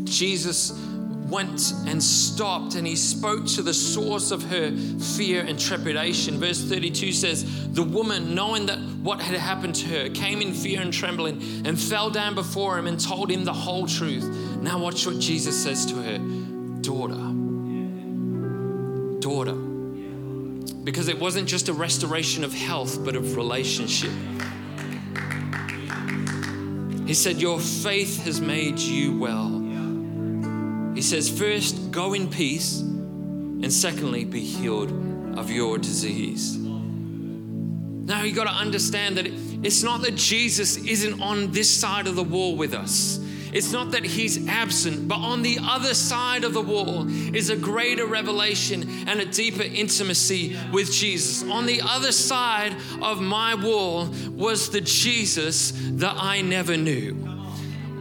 Jesus 0.04 0.70
went 1.32 1.72
and 1.86 2.00
stopped 2.02 2.74
and 2.74 2.86
he 2.86 2.94
spoke 2.94 3.46
to 3.46 3.62
the 3.62 3.72
source 3.72 4.30
of 4.30 4.42
her 4.44 4.70
fear 5.16 5.42
and 5.42 5.58
trepidation. 5.58 6.38
Verse 6.38 6.62
32 6.62 7.12
says, 7.12 7.72
The 7.72 7.82
woman, 7.82 8.34
knowing 8.34 8.66
that 8.66 8.78
what 8.78 9.20
had 9.20 9.34
happened 9.40 9.74
to 9.76 9.86
her, 9.86 10.10
came 10.10 10.42
in 10.42 10.52
fear 10.52 10.82
and 10.82 10.92
trembling 10.92 11.66
and 11.66 11.80
fell 11.80 12.10
down 12.10 12.34
before 12.34 12.78
him 12.78 12.86
and 12.86 13.00
told 13.00 13.30
him 13.30 13.44
the 13.44 13.52
whole 13.52 13.86
truth. 13.86 14.24
Now, 14.60 14.78
watch 14.78 15.06
what 15.06 15.18
Jesus 15.18 15.60
says 15.60 15.86
to 15.86 15.94
her 15.94 16.18
Daughter, 16.82 17.14
daughter. 19.20 19.54
Because 20.84 21.08
it 21.08 21.18
wasn't 21.18 21.48
just 21.48 21.68
a 21.68 21.72
restoration 21.72 22.44
of 22.44 22.52
health, 22.52 23.04
but 23.04 23.16
of 23.16 23.36
relationship. 23.36 24.10
He 27.06 27.14
said, 27.14 27.40
Your 27.40 27.60
faith 27.60 28.24
has 28.24 28.40
made 28.40 28.78
you 28.78 29.16
well. 29.16 29.61
He 31.02 31.08
says, 31.08 31.28
First, 31.28 31.90
go 31.90 32.14
in 32.14 32.30
peace, 32.30 32.78
and 32.78 33.72
secondly, 33.72 34.24
be 34.24 34.38
healed 34.38 34.92
of 35.36 35.50
your 35.50 35.76
disease. 35.76 36.56
Now, 36.56 38.22
you 38.22 38.32
got 38.32 38.44
to 38.44 38.50
understand 38.50 39.16
that 39.16 39.26
it's 39.26 39.82
not 39.82 40.02
that 40.02 40.14
Jesus 40.14 40.76
isn't 40.76 41.20
on 41.20 41.50
this 41.50 41.68
side 41.68 42.06
of 42.06 42.14
the 42.14 42.22
wall 42.22 42.54
with 42.54 42.72
us. 42.72 43.18
It's 43.52 43.72
not 43.72 43.90
that 43.90 44.04
he's 44.04 44.46
absent, 44.46 45.08
but 45.08 45.16
on 45.16 45.42
the 45.42 45.58
other 45.60 45.92
side 45.92 46.44
of 46.44 46.54
the 46.54 46.62
wall 46.62 47.08
is 47.34 47.50
a 47.50 47.56
greater 47.56 48.06
revelation 48.06 48.88
and 49.08 49.20
a 49.20 49.24
deeper 49.24 49.64
intimacy 49.64 50.56
with 50.70 50.92
Jesus. 50.92 51.42
On 51.50 51.66
the 51.66 51.80
other 51.82 52.12
side 52.12 52.76
of 53.00 53.20
my 53.20 53.56
wall 53.56 54.08
was 54.30 54.70
the 54.70 54.80
Jesus 54.80 55.72
that 55.94 56.14
I 56.16 56.42
never 56.42 56.76
knew. 56.76 57.31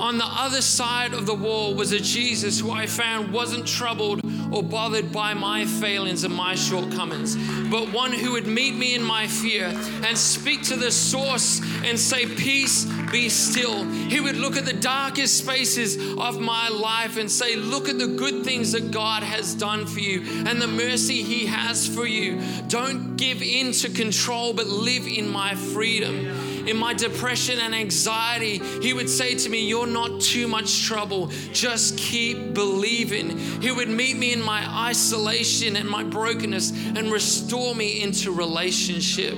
On 0.01 0.17
the 0.17 0.25
other 0.25 0.63
side 0.63 1.13
of 1.13 1.27
the 1.27 1.35
wall 1.35 1.75
was 1.75 1.91
a 1.91 1.99
Jesus 1.99 2.59
who 2.59 2.71
I 2.71 2.87
found 2.87 3.31
wasn't 3.31 3.67
troubled 3.67 4.21
or 4.51 4.63
bothered 4.63 5.11
by 5.11 5.35
my 5.35 5.63
failings 5.63 6.23
and 6.23 6.33
my 6.33 6.55
shortcomings, 6.55 7.35
but 7.69 7.93
one 7.93 8.11
who 8.11 8.31
would 8.31 8.47
meet 8.47 8.73
me 8.73 8.95
in 8.95 9.03
my 9.03 9.27
fear 9.27 9.65
and 10.03 10.17
speak 10.17 10.63
to 10.63 10.75
the 10.75 10.89
source 10.89 11.61
and 11.85 11.99
say, 11.99 12.25
Peace, 12.25 12.85
be 13.11 13.29
still. 13.29 13.83
He 13.85 14.19
would 14.19 14.37
look 14.37 14.57
at 14.57 14.65
the 14.65 14.73
darkest 14.73 15.37
spaces 15.37 15.97
of 16.17 16.39
my 16.39 16.67
life 16.69 17.17
and 17.17 17.29
say, 17.29 17.55
Look 17.55 17.87
at 17.87 17.99
the 17.99 18.07
good 18.07 18.43
things 18.43 18.71
that 18.71 18.89
God 18.89 19.21
has 19.21 19.53
done 19.53 19.85
for 19.85 19.99
you 19.99 20.23
and 20.47 20.59
the 20.59 20.67
mercy 20.67 21.21
He 21.21 21.45
has 21.45 21.87
for 21.87 22.07
you. 22.07 22.41
Don't 22.67 23.17
give 23.17 23.43
in 23.43 23.71
to 23.73 23.89
control, 23.89 24.53
but 24.53 24.65
live 24.65 25.05
in 25.05 25.29
my 25.29 25.53
freedom. 25.53 26.50
In 26.67 26.77
my 26.77 26.93
depression 26.93 27.59
and 27.59 27.73
anxiety, 27.73 28.59
He 28.81 28.93
would 28.93 29.09
say 29.09 29.35
to 29.35 29.49
me, 29.49 29.67
You're 29.67 29.87
not 29.87 30.21
too 30.21 30.47
much 30.47 30.85
trouble. 30.85 31.27
Just 31.53 31.97
keep 31.97 32.53
believing. 32.53 33.37
He 33.61 33.71
would 33.71 33.89
meet 33.89 34.17
me 34.17 34.33
in 34.33 34.41
my 34.41 34.65
isolation 34.87 35.75
and 35.75 35.89
my 35.89 36.03
brokenness 36.03 36.71
and 36.71 37.11
restore 37.11 37.75
me 37.75 38.01
into 38.01 38.31
relationship. 38.31 39.37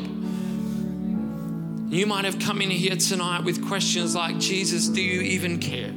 You 1.93 2.07
might 2.07 2.25
have 2.25 2.39
come 2.39 2.62
in 2.62 2.71
here 2.71 2.95
tonight 2.95 3.43
with 3.43 3.67
questions 3.67 4.15
like, 4.15 4.39
Jesus, 4.39 4.88
do 4.88 5.01
you 5.01 5.21
even 5.21 5.59
care? 5.59 5.91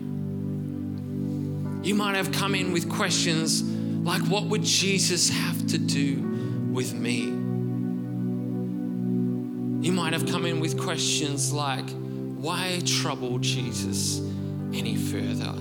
You 1.87 1.95
might 1.95 2.17
have 2.17 2.33
come 2.33 2.55
in 2.55 2.73
with 2.73 2.91
questions 2.91 3.63
like, 3.63 4.21
what 4.23 4.45
would 4.45 4.63
Jesus 4.63 5.31
have 5.31 5.67
to 5.69 5.79
do 5.79 6.21
with 6.71 6.93
me? 6.93 7.46
You 9.87 9.93
might 9.93 10.15
have 10.15 10.27
come 10.27 10.47
in 10.47 10.59
with 10.59 10.77
questions 10.83 11.53
like, 11.53 11.89
why 11.91 12.83
trouble 12.85 13.39
Jesus 13.39 14.19
any 14.75 14.97
further? 14.97 15.53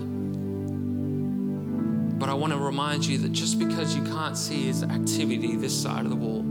But 2.18 2.30
I 2.30 2.34
want 2.34 2.52
to 2.52 2.58
remind 2.58 3.06
you 3.06 3.20
that 3.20 3.34
just 3.34 3.60
because 3.60 3.96
you 3.96 4.04
can't 4.06 4.36
see 4.36 4.64
his 4.64 4.82
activity 4.82 5.56
this 5.56 5.80
side 5.80 6.06
of 6.06 6.10
the 6.10 6.16
wall 6.16 6.42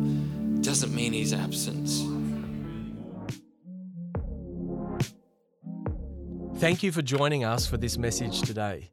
doesn't 0.61 0.95
mean 0.95 1.13
he's 1.13 1.33
absent. 1.33 1.89
Thank 6.59 6.85
you 6.85 6.93
for 6.93 7.03
joining 7.03 7.43
us 7.43 7.67
for 7.67 7.77
this 7.77 7.99
message 7.99 8.43
today. 8.43 8.93